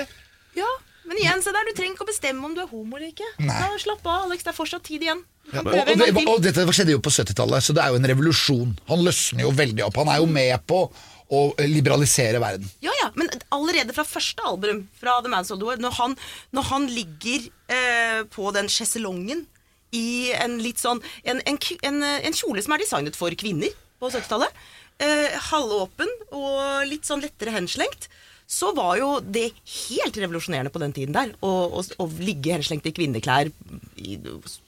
[0.59, 0.69] Ja,
[1.07, 3.27] men igjen, se der, du trenger ikke å bestemme om du er homo eller ikke.
[3.39, 3.55] Nei.
[3.55, 5.21] Da, slapp av, Alex, det er fortsatt tid igjen.
[5.53, 5.61] Ja.
[5.63, 8.73] Og, og, det, og dette skjedde jo på 70-tallet, så det er jo en revolusjon.
[8.89, 10.01] Han løsner jo veldig opp.
[10.03, 10.81] Han er jo med på
[11.27, 12.67] å liberalisere verden.
[12.83, 16.15] Ja, ja, men allerede fra første album fra The Man's Old War, når han,
[16.55, 19.45] når han ligger eh, på den sjeselongen
[19.95, 24.11] i en litt sånn en, en, en, en kjole som er designet for kvinner på
[24.11, 24.55] 70-tallet,
[25.03, 28.07] eh, halvåpen og litt sånn lettere henslengt,
[28.47, 31.33] så var jo det helt revolusjonerende på den tiden der.
[31.43, 33.49] Å, å, å ligge henslengt i kvinneklær
[33.99, 34.15] i,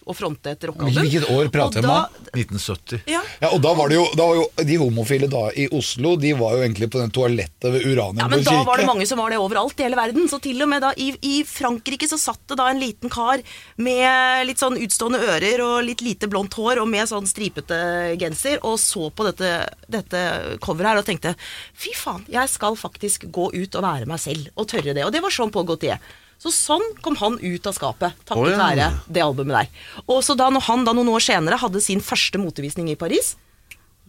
[0.04, 0.98] og fronte et rockealbum.
[1.00, 2.34] Hvilket år prater vi om da- da?
[2.36, 3.04] 1970.
[3.08, 6.12] Ja, Ja, og da var det jo, da var jo De homofile da i Oslo
[6.20, 9.06] De var jo egentlig på den toalettet ved Uranium Ja, men da var det mange
[9.08, 10.28] som var det overalt i hele verden.
[10.30, 13.42] Så til og med da i, i Frankrike så satt det da en liten kar
[13.80, 17.80] med litt sånn utstående ører og litt lite blondt hår og med sånn stripete
[18.20, 19.54] genser og så på dette,
[19.88, 20.24] dette
[20.64, 21.36] coveret her og tenkte
[21.80, 25.06] fy faen, jeg skal faktisk gå ut og være meg selv og tørre det.
[25.06, 26.02] Og det var sånn Paul Gaultier.
[26.40, 28.60] Så sånn kom han ut av skapet, takket oh, ja.
[28.62, 29.68] være det albumet der.
[30.08, 33.36] Og så da når han da noen år senere hadde sin første motevisning i Paris,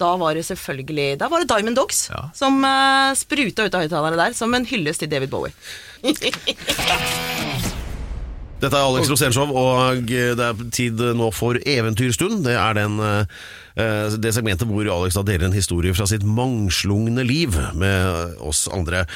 [0.00, 4.16] Da var det selvfølgelig Da var det Diamond Dogs som uh, spruta ut av høyttalerne
[4.16, 5.52] der, som en hyllest til David Bowie.
[8.60, 12.42] Dette er Alex Rosénshow, og det er tid nå for Eventyrstund.
[12.44, 17.24] Det er den, eh, det segmentet hvor Alex da deler en historie fra sitt mangslungne
[17.24, 19.06] liv med oss andre.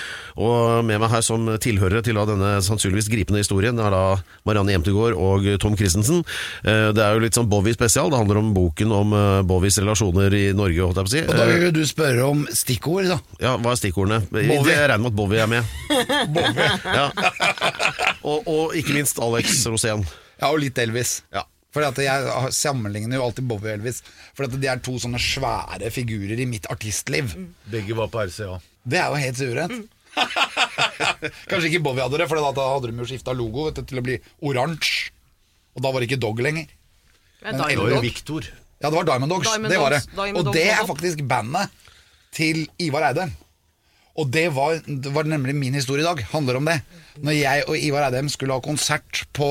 [0.41, 4.03] Og med meg her som tilhørere til denne sannsynligvis gripende historien, er da
[4.49, 6.25] Marianne Jemtegård og Tom Christensen.
[6.65, 8.09] Eh, Det er jo litt sånn Bowie spesial.
[8.11, 11.25] Det handler om boken om eh, Bowies relasjoner i Norge, holdt jeg på å si.
[11.29, 13.19] Og da Eh, vil du spørre om stikkord, da.
[13.45, 14.25] Ja, hva er stikkordene?
[14.33, 14.73] Bowie.
[14.73, 15.65] Jeg regner med at Bowie er med.
[16.95, 17.11] Ja.
[18.25, 20.05] Og, og ikke minst Alex Rosén.
[20.41, 21.19] Ja, og litt Elvis.
[21.35, 21.45] Ja.
[21.75, 24.01] Fordi at Jeg sammenligner jo alltid Bowie og Elvis.
[24.37, 27.35] For at de er to sånne svære figurer i mitt artistliv.
[27.71, 28.61] Begge var på RCA.
[28.85, 29.91] Det er jo helt suverent.
[31.51, 34.01] Kanskje ikke Bowie hadde det, for da hadde de jo skifta logo vet du, til
[34.01, 35.11] å bli oransje.
[35.75, 36.69] Og da var det ikke Dog lenger.
[37.43, 38.03] Men Det Diamond var jo.
[38.05, 38.47] Victor.
[38.81, 39.49] Ja, det var Diamond Dogs.
[39.49, 40.03] Diamond det var det.
[40.15, 41.73] Diamond Og det er faktisk bandet
[42.35, 43.35] til Ivar Eidem.
[44.14, 46.22] Og det var, det var nemlig min historie i dag.
[46.31, 46.79] Handler om det.
[47.24, 49.48] Når jeg og Ivar Eidem skulle ha konsert på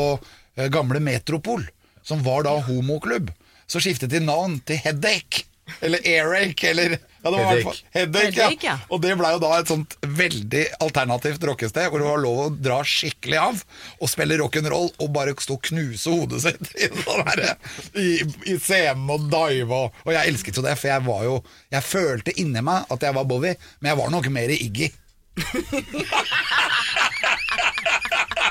[0.55, 1.65] eh, gamle Metropol,
[2.03, 3.31] som var da homoklubb,
[3.67, 5.45] så skiftet de navn til Headache.
[5.83, 8.73] Eller Airache, eller ja, det var fall- Headache, Headache, ja.
[8.73, 8.77] ja.
[8.91, 12.49] Og det blei jo da et sånt veldig alternativt rockested, hvor det var lov å
[12.53, 13.61] dra skikkelig av
[13.99, 17.55] og spille rock'n'roll og bare stå og knuse hodet sitt i, der,
[17.95, 18.09] i,
[18.51, 19.71] i scenen og dive.
[19.85, 21.37] Og, og jeg elsket jo det, for jeg var jo
[21.73, 24.91] Jeg følte inni meg at jeg var Bowie, men jeg var nok mer Iggy.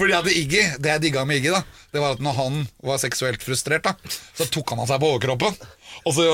[0.00, 1.60] Fordi at Iggy, Det jeg digga med Iggy, da
[1.92, 2.58] Det var at når han
[2.88, 3.94] var seksuelt frustrert, da
[4.38, 5.56] så tok han av seg på overkroppen.
[6.08, 6.24] Og så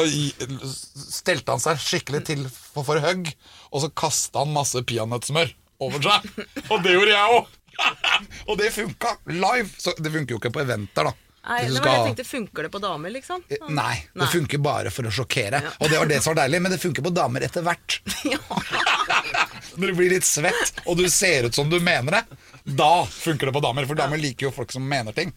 [1.10, 3.32] stelte han seg skikkelig til for, for hugg,
[3.72, 5.50] og så kasta han masse peanøttsmør
[5.82, 6.28] over seg.
[6.70, 7.54] Og det gjorde jeg òg!
[8.48, 9.68] og det funka live.
[9.80, 11.16] Så det funker jo ikke på eventer, da.
[11.46, 13.42] Nei, det var det jeg tenkte, Funker det på damer, liksom?
[13.54, 15.60] Eh, Nei, det funker bare for å sjokkere.
[15.78, 18.00] Og det var det som var deilig, men det funker på damer etter hvert.
[18.32, 18.40] Ja.
[19.76, 23.46] Når du blir litt svett, og du ser ut som du mener det, da funker
[23.48, 23.86] det på damer.
[23.86, 25.32] For damer liker jo folk som mener ting.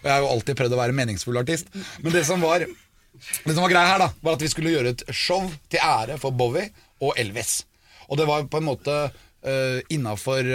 [0.00, 1.70] Og jeg har jo alltid prøvd å være meningsfull artist.
[2.02, 4.94] Men det som var, det som var greia her, da, var at vi skulle gjøre
[4.94, 6.68] et show til ære for Bowie
[7.04, 7.62] og Elvis.
[8.10, 10.46] Og det var på en måte uh, innafor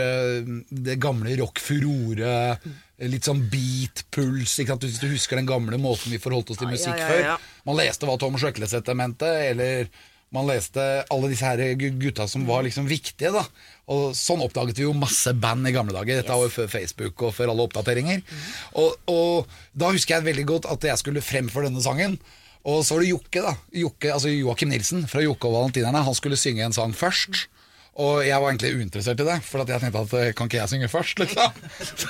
[0.88, 2.36] det gamle rock-furore.
[3.12, 4.60] Litt sånn beat-puls.
[4.62, 4.86] ikke sant?
[4.88, 7.52] Hvis du husker den gamle måten vi forholdt oss til Ja, musikk ja, ja, før.
[7.68, 9.90] Man leste hva Tom Sjøkleset mente, eller
[10.32, 13.34] man leste alle disse her gutta som var liksom viktige.
[13.36, 13.44] da
[13.92, 16.22] Og Sånn oppdaget vi jo masse band i gamle dager.
[16.22, 18.24] Dette var jo før Facebook og før alle oppdateringer.
[18.80, 22.16] Og, og da husker jeg veldig godt at jeg skulle fremføre denne sangen.
[22.62, 23.56] Og så var det Jokke, da.
[23.74, 26.06] Jokke, altså Joakim Nilsen fra Jokke og Valentinerne.
[26.06, 27.48] Han skulle synge en sang først.
[28.00, 30.62] Og jeg var egentlig uinteressert i det, for at jeg tenkte at eh, kan ikke
[30.62, 31.58] jeg synge først, liksom?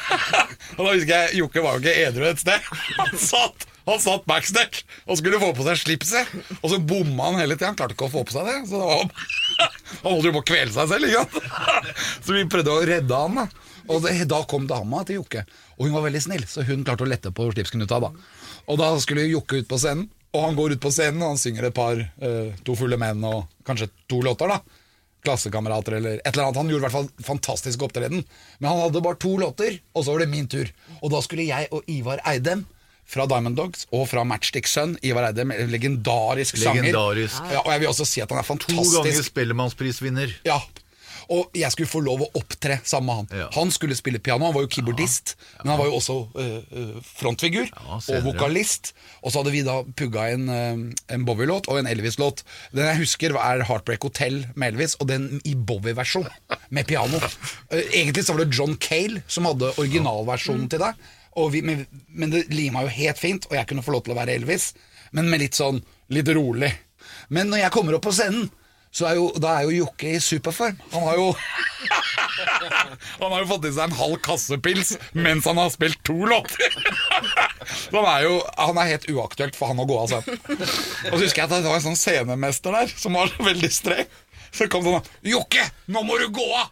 [0.78, 2.68] og da husker jeg Jokke var jo ikke edru et sted.
[3.00, 7.42] Han satt, han satt backstage og skulle få på seg slipset, og så bomma han
[7.42, 7.72] hele tida.
[7.72, 8.58] Han klarte ikke å få på seg det.
[8.70, 9.28] Så det var,
[10.04, 11.38] han holdt jo på å kvele seg selv?
[12.26, 13.68] Så vi prøvde å redde han, da.
[13.92, 15.42] Og det, da kom dama til Jokke,
[15.78, 17.98] og hun var veldig snill, så hun klarte å lette på slipsknuta.
[18.00, 18.12] da.
[18.70, 21.42] Og da skulle Jokke ut på scenen, og han går ut på scenen og han
[21.42, 24.54] synger et par, eh, to fulle menn og kanskje to låter.
[24.54, 24.62] da
[25.26, 26.58] klassekamerater eller et eller annet.
[26.58, 28.24] Han gjorde i hvert fall fantastisk opptreden.
[28.60, 30.72] Men han hadde bare to låter, og så var det min tur.
[31.02, 32.66] Og da skulle jeg og Ivar Eidem
[33.12, 36.88] fra Diamond Dogs og fra Matchstick Sun Ivar Eide, legendarisk sanger.
[36.90, 37.42] Legendarisk.
[37.52, 38.96] Ja, og jeg vil også si at han er fantastisk.
[38.96, 39.28] To ganger.
[39.32, 40.38] Spellemannsprisvinner.
[40.48, 40.62] Ja.
[41.32, 43.44] Og jeg skulle få lov å opptre sammen med han.
[43.44, 43.48] Ja.
[43.56, 47.70] Han skulle spille piano, han var jo keyboardist, men han var jo også uh, frontfigur
[47.88, 48.92] og vokalist.
[49.22, 50.82] Og så hadde vi da pugga en, eh,
[51.14, 52.44] en Bowie-låt og en Elvis-låt.
[52.74, 56.28] Den jeg husker, er Heartbreak Hotel med Elvis, og den i Bowie-versjon
[56.74, 57.22] med piano.
[57.72, 60.96] Egentlig så var det John Cale som hadde originalversjonen til det.
[61.52, 64.20] Vi, men, men det lima jo helt fint, og jeg kunne få lov til å
[64.20, 64.72] være Elvis,
[65.16, 65.80] men med litt sånn
[66.12, 66.72] litt rolig.
[67.32, 68.50] Men når jeg kommer opp på scenen,
[68.92, 70.80] så er jo, da er jo Jokke i superform.
[70.92, 71.30] Han har jo
[73.22, 76.18] Han har jo fått i seg en halv kasse pils mens han har spilt to
[76.28, 76.76] låter.
[77.94, 80.42] Han er jo Han er helt uaktuelt for han å gå av scenen.
[80.50, 84.12] Og så husker jeg at det var en sånn scenemester der som var veldig streng.
[84.52, 86.72] Så kom sånn Jokke, nå må du gå av!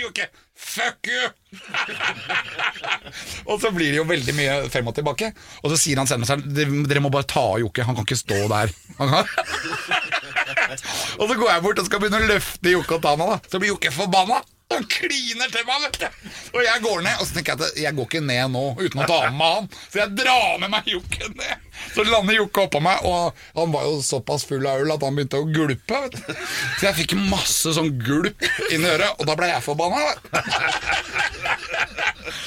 [0.00, 1.28] Jokke, fuck you!
[3.50, 5.30] og så blir det jo veldig mye frem og tilbake.
[5.62, 8.42] Og så sier han scenemesteren dere må bare ta av Jokke, han kan ikke stå
[8.52, 8.74] der.
[11.20, 13.38] Og så går jeg bort og skal begynne å løfte Jokke og ta meg, da.
[13.50, 14.42] Så blir Jokke forbanna.
[14.74, 16.30] Han kliner til meg, vet du.
[16.56, 19.02] Og jeg går ned, og så tenker jeg at jeg går ikke ned nå uten
[19.04, 19.68] å ta med meg han.
[19.92, 21.62] Så jeg drar med meg Jokke ned.
[21.94, 25.16] Så lander Jokke oppå meg, og han var jo såpass full av øl at han
[25.16, 26.00] begynte å gulpe.
[26.06, 26.34] Vet du.
[26.80, 30.02] Så jeg fikk masse sånn gulp inn i øret, og da ble jeg forbanna.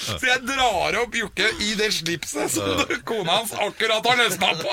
[0.10, 4.72] Så jeg drar opp Jokke i det slipset som kona hans akkurat har løsna på.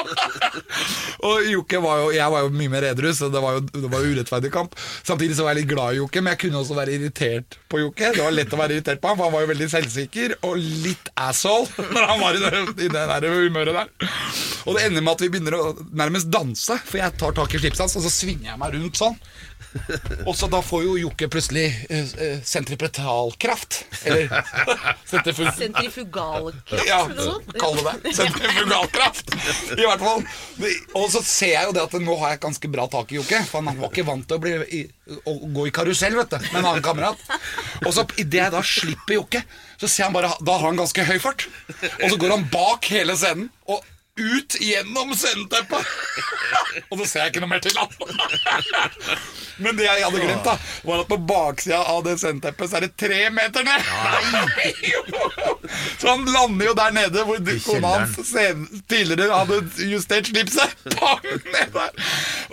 [1.28, 3.90] Og Jokke var jo, jeg var jo mye mer edru, så det var jo, det
[3.92, 4.74] var jo urettferdig kamp.
[5.06, 7.35] Samtidig så var jeg litt glad i Jokke, men jeg kunne også være irritert
[7.70, 8.12] på Jokke.
[8.16, 10.56] Det var lett å være irritert på ham, for han var jo veldig selvsikker og
[10.58, 12.52] litt asshole når han var i det,
[12.86, 14.14] i det der humøret der.
[14.66, 17.62] Og det ender med at vi begynner å nærmest danse, for jeg tar tak i
[17.62, 19.18] slipset hans, og så svinger jeg meg rundt sånn.
[20.26, 23.78] Og så da får jo Jokke plutselig eh, eh, sentripetalkraft.
[24.04, 24.28] Eller
[25.10, 25.50] sentrifug...
[25.58, 27.56] Sentrifugalkraft Ja, eller noe sånt?
[27.60, 28.14] kall det det.
[28.18, 29.34] Sentrifugalkraft.
[29.76, 30.24] I hvert fall.
[30.98, 33.42] Og så ser jeg jo det at nå har jeg ganske bra tak i Jokke.
[33.50, 34.84] For han var ikke vant til å, bli,
[35.26, 37.20] å gå i karusell, vet du, med en annen kamerat.
[37.84, 39.42] Og så idet jeg da slipper Jokke,
[39.76, 41.48] så ser han bare Da har han ganske høy fart.
[42.00, 43.50] Og så går han bak hele scenen.
[43.68, 43.84] Og
[44.16, 45.86] ut gjennom sceneteppet!
[46.90, 47.90] Og så ser jeg ikke noe mer til han.
[49.64, 52.86] Men det jeg hadde glemt, da var at på baksida av det sceneteppet så er
[52.86, 53.82] det tre meter ned!
[56.00, 58.34] Så han lander jo der nede hvor kona hans
[58.88, 60.76] tidligere hadde justert slipset.
[60.94, 62.10] Bang, ned der.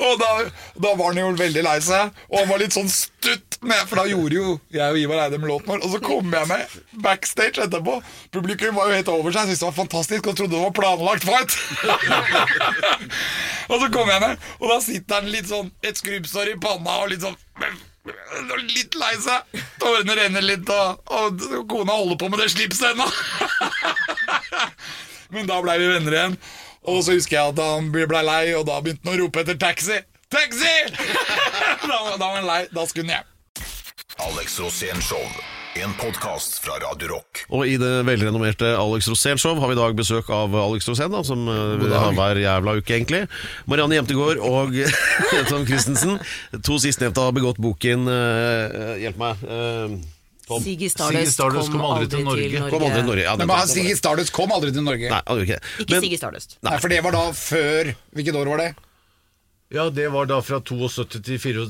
[0.07, 0.31] Og da,
[0.79, 3.99] da var han jo veldig lei seg, og han var litt sånn stutt med, for
[3.99, 5.83] da gjorde jo jeg og Ivar Eidem låten vår.
[5.85, 7.99] Og så kom jeg med backstage etterpå.
[8.33, 11.27] Publikum var jo helt over seg, syntes det var fantastisk og trodde det var planlagt
[11.27, 11.57] fight.
[13.71, 17.01] og så kom jeg ned, og da sitter han litt sånn et skrubbsår i panna
[17.03, 17.39] og litt sånn
[18.03, 19.61] Litt lei seg.
[19.79, 23.05] Tårene renner litt, og, og kona holder på med det slipset ennå.
[25.33, 26.35] Men da blei vi venner igjen.
[26.83, 29.55] Og så husker jeg at han blei lei, og da begynte han å rope etter
[29.61, 30.01] taxi.
[30.33, 30.73] Taxi!
[31.87, 32.63] da, da var han lei.
[32.75, 33.32] Da skulle han hjem.
[34.21, 35.21] Alex Rosén Show.
[35.75, 37.43] En podkast fra Radio Rock.
[37.49, 41.09] Og i det velrenommerte Alex Rosén Show har vi i dag besøk av Alex Rosén,
[41.09, 43.23] da, som eh, vi har hver jævla uke, egentlig.
[43.65, 44.77] Marianne Jemtegård og
[45.49, 46.19] Tom Christensen.
[46.61, 49.43] To sistnevnte har begått boken uh, Hjelp meg.
[49.49, 49.97] Uh,
[50.45, 50.61] Tom.
[50.61, 52.63] Siggy Stardust Stardust kom, kom aldri til Norge.
[52.69, 53.25] Kom aldri til Norge.
[53.25, 55.09] Ja, Men Siggy Stardust kom aldri til Norge.
[55.09, 55.61] Nei, aldri ikke.
[55.87, 56.57] Ikke Siggy Stardust.
[56.67, 58.73] Nei, For det var da før Hvilket år var det?
[59.73, 61.63] Ja, det var da fra 72 til, 4,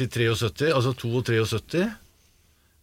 [0.00, 1.84] til 73, altså 72.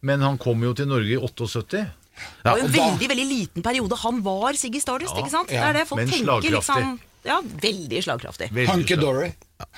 [0.07, 1.71] Men han kom jo til Norge i 78.
[1.77, 5.17] Det var en og da- veldig veldig liten periode han var Siggy Stardust.
[5.17, 5.49] ikke sant?
[5.49, 6.25] Det ja, er det folk men tenker.
[6.25, 6.55] slagkraftig.
[6.55, 8.47] liksom Ja, Veldig slagkraftig.
[8.69, 8.95] Hunky.
[8.95, 9.31] Dory.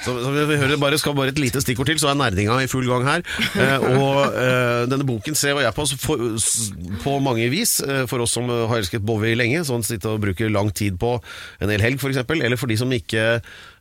[0.03, 2.69] Så, så vi, hører bare, skal bare et lite stikkord til, så er nerdinga i
[2.71, 3.23] full gang her.
[3.59, 6.23] Eh, og eh, denne boken ser jeg på for,
[7.03, 10.51] på mange vis, eh, for oss som har elsket Bowie lenge, sånn sitte og bruke
[10.51, 11.17] lang tid på
[11.63, 13.25] en hel helg f.eks., eller for de som ikke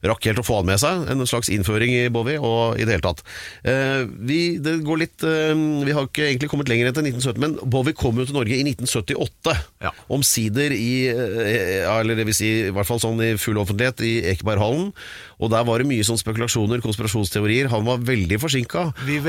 [0.06, 2.96] rakk helt å få han med seg, en slags innføring i Bowie, og i det
[2.96, 3.24] hele tatt.
[3.66, 5.54] Eh, vi, det går litt, eh,
[5.86, 8.54] vi har ikke egentlig kommet lenger enn til 1970, men Bowie kom jo til Norge
[8.54, 9.56] i 1978.
[9.84, 9.94] Ja.
[10.14, 14.14] Omsider i, eh, eller det vil si i hvert fall sånn i full offentlighet, i
[14.34, 14.92] Ekeberghallen.
[15.38, 17.68] Og der var det mye sånn spekulasjoner, konspirasjonsteorier.
[17.70, 18.88] Han var veldig forsinka.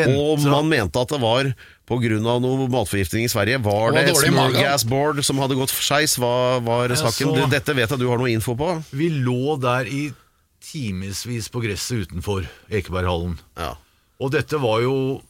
[0.10, 1.52] Og man mente at det var
[1.86, 2.18] pga.
[2.42, 3.62] noe matforgiftning i Sverige.
[3.62, 6.18] Var det, det et smørgassboard som hadde gått skeis?
[6.18, 7.36] Hva var saken?
[7.38, 8.84] så- Dette vet jeg du har noe info på.
[8.92, 10.12] Vi lå der i
[10.60, 13.38] timevis på gresset utenfor Ekeberghallen.
[13.58, 13.76] Ja.
[14.20, 15.22] Og dette var jo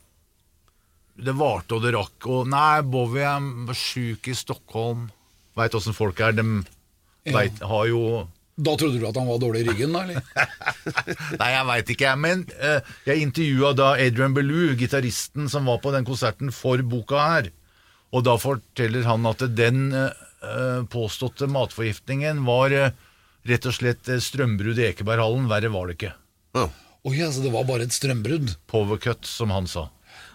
[1.19, 2.25] Det varte og det rakk.
[2.31, 5.09] Og nei, Bowie er sjuk i Stockholm.
[5.53, 6.31] Veit åssen folk er.
[6.31, 6.63] De
[7.25, 10.03] vet, har jo Da trodde du at han var dårlig i ryggen, da?
[10.03, 10.23] eller?
[11.39, 12.21] Nei, jeg veit ikke, jeg.
[12.25, 17.23] Men uh, jeg intervjua da Adrian Bellew, gitaristen som var på den konserten for boka
[17.23, 17.51] her.
[18.11, 22.87] Og da forteller han at den eh, påståtte matforgiftningen var uh,
[23.45, 25.45] rett og slett strømbrudd i Ekeberghallen.
[25.51, 26.15] Verre var det ikke.
[26.57, 26.65] Ja.
[27.07, 28.57] Oi, altså det var bare et strømbrudd.
[28.67, 29.87] Powercut, som han sa.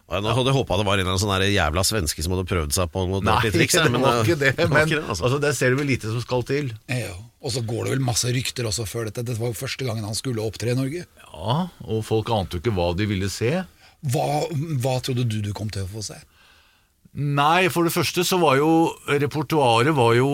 [0.04, 2.48] Ja, Nå hadde jeg håpa det var en eller annen sånn jævla svenske som hadde
[2.48, 3.76] prøvd seg på noe Nei, triks.
[3.86, 4.52] det men, var eh, ikke det.
[4.68, 5.24] Men altså.
[5.24, 6.68] altså, der ser du vel lite som skal til.
[6.92, 7.14] Ja.
[7.44, 9.24] Og så går det vel masse rykter også før dette.
[9.24, 11.06] Dette var jo første gangen han skulle opptre i Norge.
[11.24, 11.56] Ja,
[11.88, 13.56] og folk ante jo ikke hva de ville se.
[14.12, 14.28] Hva,
[14.84, 16.20] hva trodde du du kom til å få se?
[17.14, 18.70] Nei, for det første så var jo
[19.08, 20.30] repertoaret var jo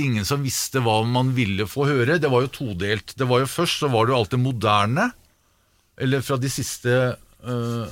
[0.00, 2.18] ingen som visste hva man ville få høre.
[2.20, 3.16] Det var jo todelt.
[3.16, 5.10] Det var jo Først så var det jo alt det moderne,
[6.00, 6.94] eller fra de siste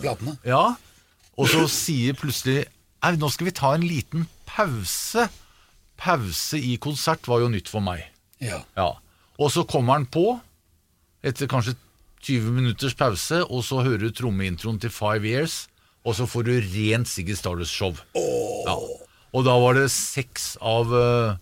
[0.02, 0.36] Platene?
[0.46, 0.74] Ja.
[1.38, 2.66] Og så sier plutselig
[2.98, 5.28] Nei, nå skal vi ta en liten pause.
[6.02, 8.08] Pause i konsert var jo nytt for meg.
[8.42, 8.64] Ja.
[8.74, 8.88] Ja.
[9.38, 10.32] Og så kommer han på,
[11.22, 11.76] etter kanskje
[12.26, 15.68] 20 minutters pause, og så hører du trommeintroen til Five Years,
[16.02, 17.94] og så får du rent Siggy Stardust-show.
[18.18, 18.74] Ja.
[19.30, 21.38] Og da var det seks av eh,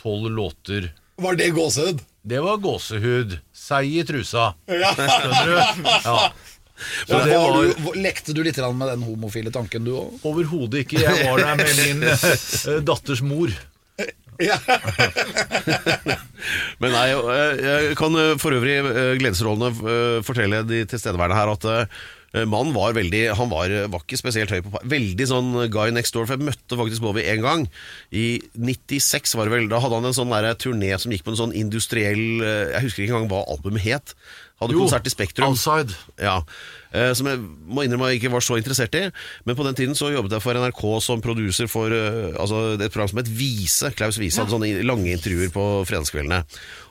[0.00, 0.90] tolv låter.
[1.22, 2.02] Var det gåsehud?
[2.26, 3.38] Det var gåsehud.
[3.54, 4.50] Seig i trusa.
[4.66, 5.90] Skjønner du?
[6.02, 6.18] Ja.
[7.06, 10.18] Så det Var var du, lekte du litt med den homofile tanken, du òg?
[10.28, 11.00] overhodet ikke.
[11.00, 13.48] Jeg var der med min eh, datters mor.
[14.36, 14.58] Ja.
[16.82, 21.52] Men nei, jeg- jeg kan eh, for øvrig eh, gledesstrålende eh, fortelle de tilstedeværende her
[21.54, 21.86] at eh,
[22.44, 26.12] Mannen var veldig Han var, var ikke spesielt høy på pa- Veldig sånn guy next
[26.12, 26.26] door.
[26.28, 27.62] For jeg møtte faktisk Bowie en gang.
[28.12, 29.68] I 96 var det vel.
[29.72, 32.84] Da hadde han en sånn der turné som gikk på en sånn industriell eh, Jeg
[32.90, 34.12] husker ikke engang hva albumet het.
[34.56, 35.50] Hadde Jo, konsert i Spektrum.
[35.52, 35.92] Outside.
[36.16, 36.38] Ja,
[36.90, 39.02] eh, Som jeg må innrømme jeg ikke var så interessert i.
[39.44, 42.88] Men på den tiden så jobbet jeg for NRK som produser for eh, altså et
[42.88, 43.92] program som het Vise.
[43.98, 46.40] Klaus Vise hadde sånne lange intervjuer på fredagskveldene.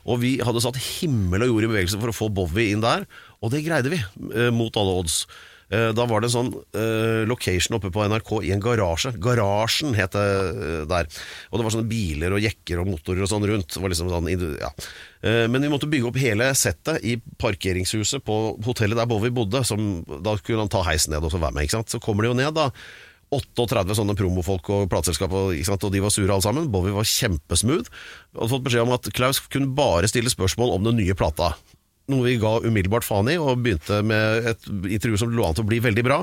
[0.06, 3.08] Og vi hadde satt himmel og jord i bevegelse for å få Bowie inn der,
[3.41, 3.97] og det greide vi,
[4.36, 5.23] eh, mot alle odds.
[5.69, 9.15] Eh, Da var det en sånn uh, location oppe på NRK i en garasje.
[9.21, 11.10] Garasjen het det uh, der.
[11.49, 13.80] Og det var sånne biler og jekker og motorer og sånn rundt.
[13.82, 14.30] Liksom sånn,
[14.62, 14.69] ja.
[15.25, 19.63] uh, Men vi måtte bygge opp hele settet i parkeringshuset på hotellet der Bowie bodde.
[19.65, 21.75] Som, da kunne han ta heisen ned og så være med.
[21.89, 22.69] Så kommer de jo ned, da.
[23.34, 26.69] 38 sånne promofolk og plateselskap, og, og de var sure alle sammen.
[26.71, 27.89] Bowie var kjempesmooth.
[28.36, 31.56] Hadde fått beskjed om at Klaus kunne bare stille spørsmål om den nye plata.
[32.11, 35.65] Noe vi ga umiddelbart faen i, og begynte med et intervju som lå an til
[35.65, 36.19] å bli veldig bra.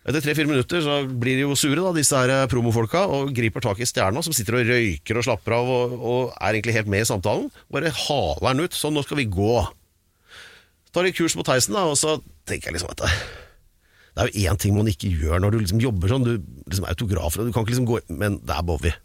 [0.00, 3.80] Etter tre-fire minutter så blir de jo sure, da, disse her promofolka, og griper tak
[3.80, 7.04] i stjerna, som sitter og røyker og slapper av og, og er egentlig helt med
[7.04, 7.50] i samtalen.
[7.72, 8.76] Bare haler den ut.
[8.76, 9.52] Sånn, nå skal vi gå.
[10.88, 12.16] Så tar de kurs på Theisen, da, og så
[12.48, 13.12] tenker jeg liksom at det,
[14.16, 16.26] det er jo én ting man ikke gjør når du liksom jobber sånn.
[16.26, 16.32] Du
[16.66, 18.96] liksom er autograf, du kan ikke liksom gå inn Men det er Bowie.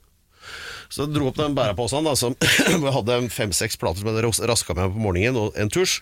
[0.90, 2.36] Så jeg dro opp den bæreposen da, som
[2.98, 6.00] hadde fem-seks plater som jeg raska med på morgenen, og en tusj.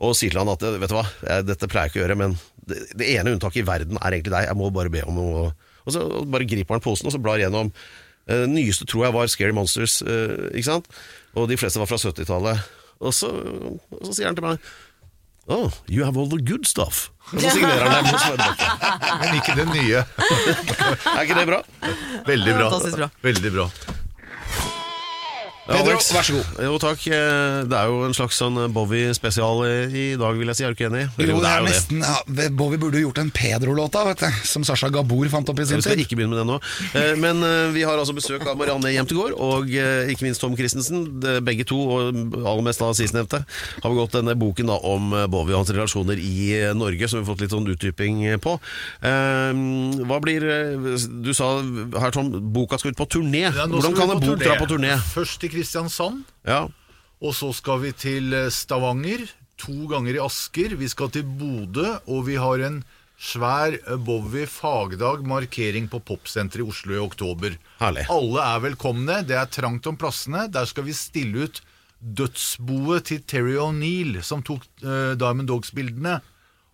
[0.00, 2.18] Og sier til han at vet du hva, jeg, dette pleier jeg ikke å gjøre,
[2.22, 2.36] men
[2.70, 4.46] det, det ene unntaket i verden er egentlig deg.
[4.48, 5.50] Jeg må bare be om noe.
[5.84, 7.72] Og så bare griper han posen og så blar gjennom.
[8.30, 10.88] Eh, nyeste tror jeg var Scary Monsters, eh, ikke sant?
[11.36, 12.64] Og de fleste var fra 70-tallet.
[13.00, 14.70] Og så, og så sier han til meg
[15.50, 17.08] Oh, you have all the good stuff.
[17.32, 18.14] Og så signerer han dem.
[18.14, 18.68] og det.
[19.24, 20.04] Men ikke den nye.
[21.16, 21.62] Er ikke det bra?
[22.28, 22.68] Veldig bra.
[22.68, 23.10] Fantastisk bra.
[23.24, 23.66] Veldig bra.
[25.70, 26.10] Pedro, Alex.
[26.12, 26.60] vær så god.
[26.66, 27.06] Jo, takk.
[27.06, 29.60] Eh, Det er jo en slags sånn Bowie-spesial
[29.94, 30.64] i dag, vil jeg si.
[30.66, 31.04] Er du ikke enig?
[31.20, 34.40] Jo, det er jo nesten ja, Bowie burde gjort en Pedro-låta, vet du.
[34.50, 36.58] Som Sasha Gabor fant opp i sin Vi skal ikke begynne med det nå.
[36.98, 40.56] Eh, Men eh, vi har altså besøk av Marianne Hjemtegård og eh, ikke minst Tom
[40.58, 41.06] Christensen.
[41.46, 45.54] Begge to, og aller mest av sistnevnte, har begått denne boken da om eh, Bowie
[45.54, 48.56] og hans relasjoner i eh, Norge, som vi har fått litt sånn utdyping eh, på.
[49.06, 49.62] Eh,
[50.08, 53.46] Hva blir eh, Du sa her, Tom, boka skal ut på turné.
[53.54, 54.96] Ja, Hvordan kan en bok bok dra på turné?
[55.14, 56.68] Først til Kristiansand, Ja.
[57.20, 59.26] og så skal vi til eh, Stavanger.
[59.60, 60.72] To ganger i Asker.
[60.80, 62.78] Vi skal til Bodø, og vi har en
[63.20, 67.58] svær eh, Bowie fagdag, markering på Popsenteret i Oslo i oktober.
[67.78, 68.06] Herlig.
[68.08, 69.18] Alle er velkomne.
[69.28, 70.46] Det er trangt om plassene.
[70.48, 71.60] Der skal vi stille ut
[72.00, 76.22] dødsboet til Terry O'Neill, som tok uh, Diamond Dogs-bildene.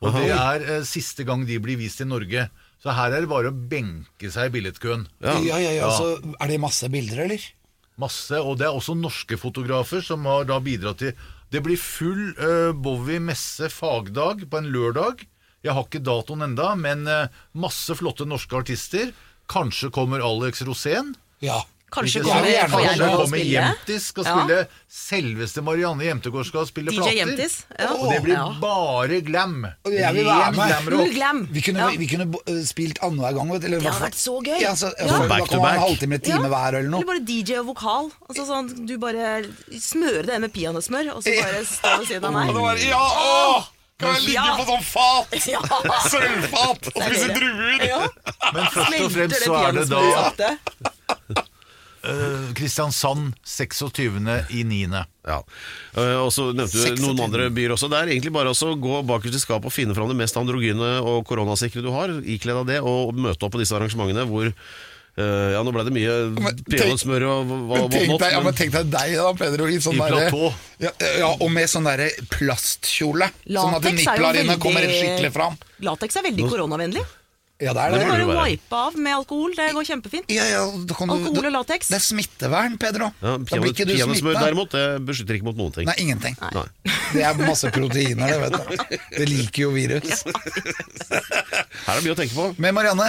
[0.05, 2.46] Og det er uh, siste gang de blir vist i Norge.
[2.79, 5.07] Så her er det bare å benke seg i billedkøen.
[5.25, 7.42] Ja, ja, ja, så Er det masse bilder, eller?
[8.00, 11.14] Masse, og det er også norske fotografer som har da bidratt til
[11.52, 15.22] Det blir full uh, Bowie messe fagdag på en lørdag.
[15.64, 19.14] Jeg har ikke datoen enda, men uh, masse flotte norske artister.
[19.48, 21.14] Kanskje kommer Alex Rosén.
[21.40, 21.62] Ja.
[21.96, 23.52] Kanskje Jeg kommer gjerne får jeg lov å kommer spille?
[23.56, 24.35] Jemtis, skal Ja.
[24.37, 24.59] spille
[24.96, 27.16] Selveste Marianne Jemtegård skal spille DJ plater.
[27.16, 27.88] Jemtis, ja.
[27.96, 28.46] Og det blir Ja.
[28.61, 29.66] bare glam.
[29.87, 30.68] jeg vil være Ren med.
[30.68, 31.00] glamrock.
[31.06, 31.40] Full glam.
[31.52, 31.90] Vi kunne, Ja.
[31.96, 33.50] vi kunne uh, spilt annenhver gang.
[33.52, 34.61] Vet, du, eller i Det hadde fall- vært så gøy.
[34.61, 35.06] Ja, så, Ja.
[35.09, 35.88] så, Back da to kan man ha en back.
[35.88, 37.00] halvtime, time hver eller noe.
[37.00, 38.11] Eller bare DJ og vokal.
[38.28, 42.32] Altså sånn, Du bare smører det med peanøttsmør, og så bare stå ved siden av
[42.32, 42.78] meg.
[42.87, 43.64] Ja, åh!
[43.98, 44.56] Kan jeg ligge Ja.
[44.61, 45.28] på sånn fat?
[45.48, 45.61] Ja.
[46.11, 46.88] Sølvfat!
[46.94, 47.87] Og spise druer!
[47.87, 48.09] Ja.
[48.52, 50.92] Men først og Smelter fremst det så er det da peanøttsmøret.
[52.07, 54.51] Eh, Kristiansand 26.
[54.51, 55.05] i 9.
[55.27, 55.42] Ja.
[55.97, 57.01] Eh, Og så nevnte du 26.
[57.03, 57.90] noen andre byer også.
[57.90, 61.01] Det er egentlig bare å gå bakerst i skapet og finne fram det mest androgyne
[61.03, 64.53] og koronasikre du har, ikledd av det, og møte opp på disse arrangementene hvor
[65.16, 66.14] Uh, Ja, nå ble det mye
[66.69, 69.95] peanøttsmør og hva Men tenk deg, ja, men- tenk deg deg da, Pedro, i sånn
[69.97, 70.51] I derre- platå.
[70.79, 70.90] Ja,
[71.23, 73.31] ja, og med sånn derre plastkjole.
[73.49, 75.57] sånn at Latex er kommer skikkelig fram.
[75.81, 77.01] Latex er veldig koronavennlig.
[77.57, 78.09] Ja, det er Det det.
[78.29, 80.29] Bare wipe av med alkohol, det går kjempefint.
[80.29, 81.88] Ja, ja, kan Alkohol og lateks.
[81.88, 83.09] Det er smittevern, Pedro.
[83.23, 84.42] ja, da blir ikke du Peanøttsmør smitta.
[84.45, 85.88] derimot, det beskytter ikke mot noen ting.
[85.88, 86.37] Nei, ingenting.
[86.53, 86.66] Nei.
[87.14, 88.99] Det er masse proteiner, det, vet du.
[89.16, 90.21] Det liker jo virus.
[90.29, 92.47] Her er det mye å tenke på.
[92.61, 93.09] Men Marianne,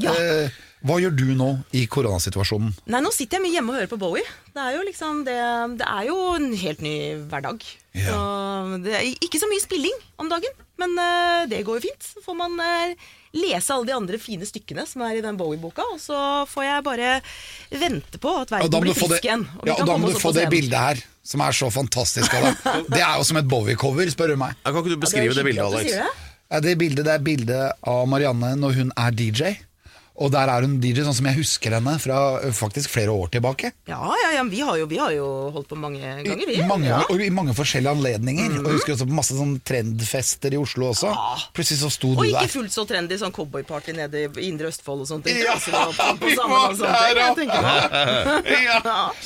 [0.00, 0.12] Ja.
[0.16, 0.48] eh,
[0.88, 2.72] hva gjør du nå i koronasituasjonen?
[2.90, 4.24] Nei, nå sitter jeg mye hjemme og hører på Bowie.
[4.54, 5.36] Det er jo liksom det,
[5.78, 6.94] det er jo en helt ny
[7.28, 7.60] hverdag.
[7.92, 8.08] Ja.
[8.08, 10.50] Så det er ikke så mye spilling om dagen,
[10.80, 12.02] men uh, det går jo fint.
[12.16, 12.94] Så får man eh,
[13.32, 16.16] lese alle de andre fine stykkene som er i den Bowie-boka, og så
[16.50, 17.12] får jeg bare
[17.80, 19.46] vente på at verden blir frisk igjen.
[19.60, 22.48] og ja, og da må du få det bildet her, som er så fantastisk av
[22.50, 22.68] deg.
[22.96, 24.56] Det er jo som et Bowie-cover, spør du meg.
[24.64, 25.92] Ja, Kan ikke du Ja, det beskrive det bildet, Alex?
[25.92, 26.30] det.
[26.52, 29.54] Ja, det bildet det er bildet av Marianne når hun er DJ.
[30.20, 32.16] Og der er hun DJ sånn som jeg husker henne fra
[32.52, 33.70] faktisk flere år tilbake.
[33.88, 36.58] Ja, ja, ja, vi har jo, vi har jo holdt på mange ganger, vi.
[36.60, 36.98] I mange, ja.
[37.00, 37.14] Mhm.
[37.14, 38.58] og I mange forskjellige anledninger.
[38.60, 41.14] Og jeg husker også på masse sånn trendfester i Oslo også.
[41.56, 45.06] Plutselig så sto Og du ikke fullt så trendy sånn cowboyparty nede i Indre Østfold
[45.06, 45.32] og sånt.
[45.32, 47.20] Ja, vi var og der,
[48.68, 48.78] ja.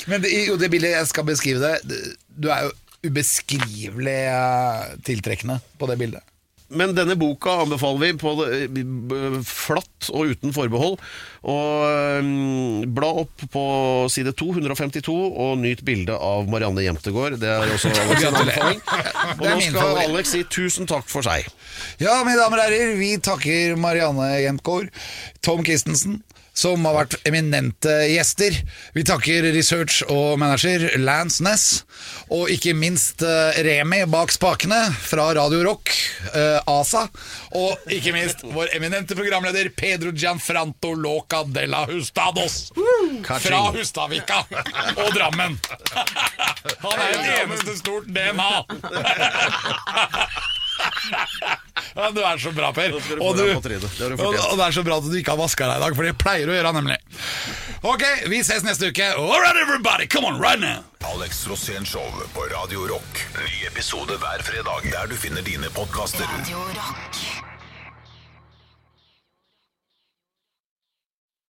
[0.07, 2.73] Men det, jo, det bildet jeg skal beskrive det Du er jo
[3.07, 4.21] ubeskrivelig
[5.07, 6.36] tiltrekkende på det bildet.
[6.69, 8.33] Men denne boka anbefaler vi på
[9.47, 10.97] flatt og uten forbehold.
[11.47, 13.65] Og mm, Bla opp på
[14.13, 17.39] side 252 og nyt bildet av Marianne Jemtegård.
[17.43, 18.83] Det er også Alex' sin anbefaling.
[19.37, 20.01] Og nå skal.
[20.07, 21.47] Alex si tusen takk for seg.
[22.03, 24.91] Ja, mine damer og herrer, vi takker Marianne Jemtgaard,
[25.47, 26.21] Tom Christensen,
[26.57, 28.55] som har vært eminente gjester.
[28.97, 31.85] Vi takker research og manager Lance Ness,
[32.33, 35.93] og ikke minst eh, Remi bak spakene fra Radio Rock,
[36.33, 37.07] eh, ASA,
[37.61, 42.71] og ikke minst vår eminente programleder Pedro Gianfranto Loca de la Hustados.
[43.27, 44.43] Fra Hustavika
[44.97, 45.59] og Drammen.
[46.87, 48.53] Han er et eneste stort DNA.
[51.97, 52.93] Ja, du er så bra, Per.
[52.93, 53.03] Og,
[53.37, 56.09] du, og, det er så bra at du ikke har vaska deg i dag, for
[56.09, 56.99] det pleier du å gjøre, nemlig.
[57.87, 59.09] Ok, vi ses neste uke.
[59.17, 60.85] All right, everybody, come on, right now.
[61.07, 62.05] Alex Rosén Show
[62.35, 63.25] på Radio Rock.
[63.39, 66.29] Ny episode hver fredag der du finner dine podkaster.
[66.37, 67.36] Radio Rock.